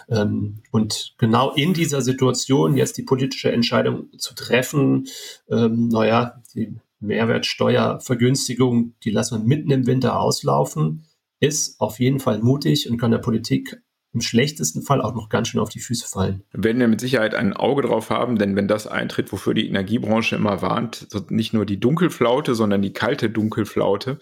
Ähm, 0.07 0.61
und 0.71 1.15
genau 1.17 1.53
in 1.53 1.73
dieser 1.73 2.01
Situation 2.01 2.77
jetzt 2.77 2.97
die 2.97 3.03
politische 3.03 3.51
Entscheidung 3.51 4.07
zu 4.17 4.33
treffen, 4.33 5.07
ähm, 5.49 5.89
naja, 5.89 6.41
die 6.55 6.77
Mehrwertsteuervergünstigung, 7.01 8.93
die 9.03 9.11
lassen 9.11 9.39
wir 9.39 9.45
mitten 9.45 9.71
im 9.71 9.87
Winter 9.87 10.19
auslaufen, 10.19 11.05
ist 11.41 11.79
auf 11.79 11.99
jeden 11.99 12.19
Fall 12.19 12.39
mutig 12.39 12.89
und 12.89 12.97
kann 12.97 13.11
der 13.11 13.19
Politik 13.19 13.81
im 14.13 14.21
schlechtesten 14.21 14.81
Fall 14.81 15.01
auch 15.01 15.13
noch 15.13 15.29
ganz 15.29 15.49
schön 15.49 15.61
auf 15.61 15.69
die 15.69 15.79
Füße 15.79 16.07
fallen. 16.07 16.43
Werden 16.51 16.79
wir 16.79 16.87
mit 16.87 16.99
Sicherheit 16.99 17.35
ein 17.35 17.53
Auge 17.53 17.83
drauf 17.83 18.09
haben, 18.09 18.37
denn 18.37 18.55
wenn 18.55 18.67
das 18.67 18.87
eintritt, 18.87 19.31
wofür 19.31 19.53
die 19.53 19.67
Energiebranche 19.67 20.35
immer 20.35 20.61
warnt, 20.61 21.07
nicht 21.29 21.53
nur 21.53 21.65
die 21.65 21.79
Dunkelflaute, 21.79 22.55
sondern 22.55 22.81
die 22.81 22.93
kalte 22.93 23.29
Dunkelflaute, 23.29 24.17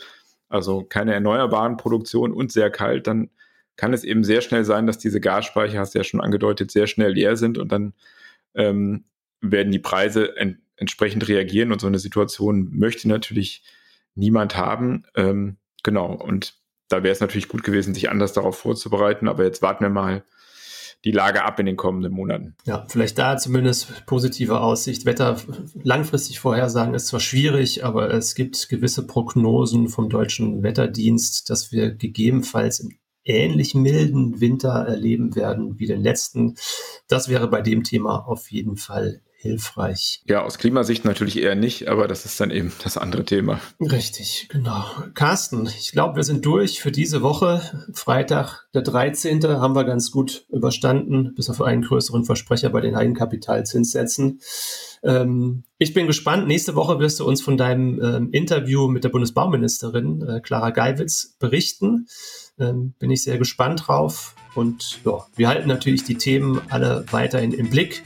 also 0.49 0.83
keine 0.83 1.13
erneuerbaren 1.13 1.77
Produktion 1.77 2.33
und 2.33 2.51
sehr 2.51 2.69
kalt, 2.69 3.07
dann 3.07 3.29
kann 3.77 3.93
es 3.93 4.03
eben 4.03 4.23
sehr 4.23 4.41
schnell 4.41 4.65
sein, 4.65 4.87
dass 4.87 4.97
diese 4.97 5.21
Gasspeicher, 5.21 5.79
hast 5.79 5.93
du 5.93 5.99
ja 5.99 6.03
schon 6.03 6.21
angedeutet, 6.21 6.71
sehr 6.71 6.87
schnell 6.87 7.13
leer 7.13 7.37
sind 7.37 7.57
und 7.57 7.71
dann 7.71 7.93
ähm, 8.55 9.05
werden 9.39 9.71
die 9.71 9.79
Preise 9.79 10.35
en 10.35 10.61
entsprechend 10.79 11.27
reagieren 11.27 11.71
und 11.71 11.81
so 11.81 11.87
eine 11.87 11.97
Situation 11.97 12.69
möchte 12.71 13.07
natürlich 13.07 13.63
niemand 14.13 14.55
haben. 14.55 15.05
Ähm, 15.15 15.57
genau, 15.81 16.13
und 16.13 16.53
da 16.89 17.03
wäre 17.03 17.13
es 17.13 17.19
natürlich 17.19 17.47
gut 17.47 17.63
gewesen, 17.63 17.93
sich 17.93 18.09
anders 18.09 18.33
darauf 18.33 18.57
vorzubereiten. 18.57 19.27
Aber 19.27 19.43
jetzt 19.43 19.61
warten 19.61 19.83
wir 19.83 19.89
mal 19.89 20.23
die 21.05 21.11
Lage 21.11 21.43
ab 21.43 21.59
in 21.59 21.65
den 21.65 21.77
kommenden 21.77 22.11
Monaten. 22.11 22.55
Ja, 22.65 22.85
vielleicht 22.89 23.17
da 23.17 23.37
zumindest 23.37 24.05
positive 24.05 24.59
Aussicht. 24.59 25.05
Wetter 25.05 25.37
langfristig 25.83 26.39
vorhersagen 26.39 26.95
ist 26.95 27.07
zwar 27.07 27.19
schwierig, 27.19 27.85
aber 27.85 28.11
es 28.13 28.35
gibt 28.35 28.67
gewisse 28.69 29.05
Prognosen 29.05 29.89
vom 29.89 30.09
deutschen 30.09 30.63
Wetterdienst, 30.63 31.49
dass 31.49 31.71
wir 31.71 31.91
gegebenenfalls 31.91 32.81
einen 32.81 32.97
ähnlich 33.23 33.75
milden 33.75 34.39
Winter 34.39 34.69
erleben 34.69 35.35
werden 35.35 35.79
wie 35.79 35.85
den 35.85 36.01
letzten. 36.01 36.55
Das 37.07 37.29
wäre 37.29 37.47
bei 37.47 37.61
dem 37.61 37.83
Thema 37.83 38.27
auf 38.27 38.49
jeden 38.49 38.77
Fall 38.77 39.21
hilfreich. 39.39 40.21
Ja, 40.25 40.43
aus 40.43 40.57
Klimasicht 40.57 41.05
natürlich 41.05 41.41
eher 41.41 41.55
nicht, 41.55 41.87
aber 41.87 42.07
das 42.07 42.25
ist 42.25 42.39
dann 42.39 42.49
eben 42.49 42.73
das 42.83 42.97
andere 42.97 43.23
Thema. 43.23 43.61
Richtig, 43.79 44.47
genau. 44.49 44.83
Carsten, 45.13 45.67
ich 45.67 45.91
glaube, 45.91 46.15
wir 46.15 46.23
sind 46.23 46.45
durch 46.45 46.81
für 46.81 46.91
diese 46.91 47.21
Woche. 47.21 47.61
Freitag, 47.93 48.67
der 48.73 48.81
13. 48.81 49.43
haben 49.43 49.75
wir 49.75 49.83
ganz 49.83 50.11
gut 50.11 50.45
überstanden, 50.49 51.35
bis 51.35 51.49
auf 51.51 51.61
einen 51.61 51.83
größeren 51.83 52.25
Versprecher 52.25 52.71
bei 52.71 52.81
den 52.81 52.95
Eigenkapitalzinssätzen. 52.95 54.41
Ähm, 55.03 55.63
ich 55.77 55.93
bin 55.93 56.07
gespannt. 56.07 56.47
Nächste 56.47 56.73
Woche 56.73 56.99
wirst 56.99 57.19
du 57.19 57.27
uns 57.27 57.41
von 57.41 57.57
deinem 57.57 58.01
ähm, 58.01 58.29
Interview 58.31 58.87
mit 58.87 59.03
der 59.03 59.09
Bundesbauministerin 59.09 60.21
äh, 60.27 60.41
Clara 60.41 60.71
Geiwitz 60.71 61.35
berichten. 61.39 62.07
Ähm, 62.59 62.95
bin 62.97 63.11
ich 63.11 63.23
sehr 63.23 63.37
gespannt 63.37 63.83
drauf. 63.87 64.35
Und 64.55 64.99
ja, 65.05 65.27
wir 65.35 65.47
halten 65.49 65.67
natürlich 65.67 66.03
die 66.03 66.15
Themen 66.15 66.59
alle 66.69 67.05
weiterhin 67.11 67.51
im 67.51 67.69
Blick. 67.69 68.01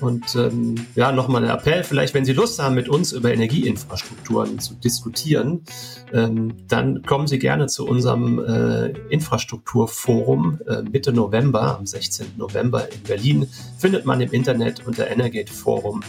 Und 0.00 0.34
ähm, 0.36 0.74
ja, 0.94 1.10
nochmal 1.12 1.44
ein 1.44 1.50
Appell, 1.50 1.82
vielleicht 1.82 2.14
wenn 2.14 2.24
Sie 2.24 2.32
Lust 2.32 2.58
haben, 2.58 2.74
mit 2.74 2.88
uns 2.88 3.12
über 3.12 3.32
Energieinfrastrukturen 3.32 4.58
zu 4.58 4.74
diskutieren, 4.74 5.64
ähm, 6.12 6.54
dann 6.68 7.02
kommen 7.02 7.26
Sie 7.26 7.38
gerne 7.38 7.66
zu 7.66 7.86
unserem 7.86 8.38
äh, 8.38 8.88
Infrastrukturforum 9.08 10.58
äh, 10.66 10.82
Mitte 10.82 11.12
November, 11.12 11.78
am 11.78 11.86
16. 11.86 12.34
November 12.36 12.90
in 12.92 13.02
Berlin. 13.02 13.48
Findet 13.78 14.04
man 14.04 14.20
im 14.20 14.32
Internet 14.32 14.86
unter 14.86 15.08
Energate 15.08 15.50
Forum. 15.50 16.02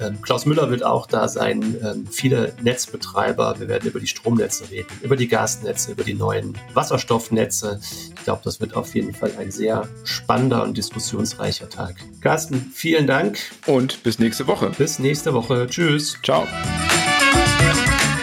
Ähm, 0.00 0.20
Klaus 0.22 0.46
Müller 0.46 0.70
wird 0.70 0.84
auch 0.84 1.06
da 1.06 1.28
sein. 1.28 1.76
Ähm, 1.82 2.06
viele 2.10 2.54
Netzbetreiber. 2.62 3.56
Wir 3.58 3.68
werden 3.68 3.88
über 3.88 4.00
die 4.00 4.06
Stromnetze 4.06 4.70
reden, 4.70 4.88
über 5.02 5.16
die 5.16 5.28
Gasnetze, 5.28 5.92
über 5.92 6.04
die 6.04 6.14
neuen 6.14 6.56
Wasserstoffnetze. 6.74 7.80
Ich 8.16 8.24
glaube, 8.24 8.42
das 8.44 8.60
wird 8.60 8.76
auf 8.76 8.94
jeden 8.94 9.14
Fall 9.14 9.32
ein 9.38 9.50
sehr 9.50 9.88
spannender 10.04 10.62
und 10.62 10.76
diskussionsreicher 10.76 11.68
Tag. 11.68 11.96
Carsten, 12.20 12.70
vielen 12.74 13.06
Dank. 13.06 13.38
Und 13.66 14.02
bis 14.02 14.18
nächste 14.18 14.46
Woche. 14.46 14.70
Bis 14.76 14.98
nächste 14.98 15.34
Woche. 15.34 15.66
Tschüss. 15.68 16.16
Ciao. 16.22 16.46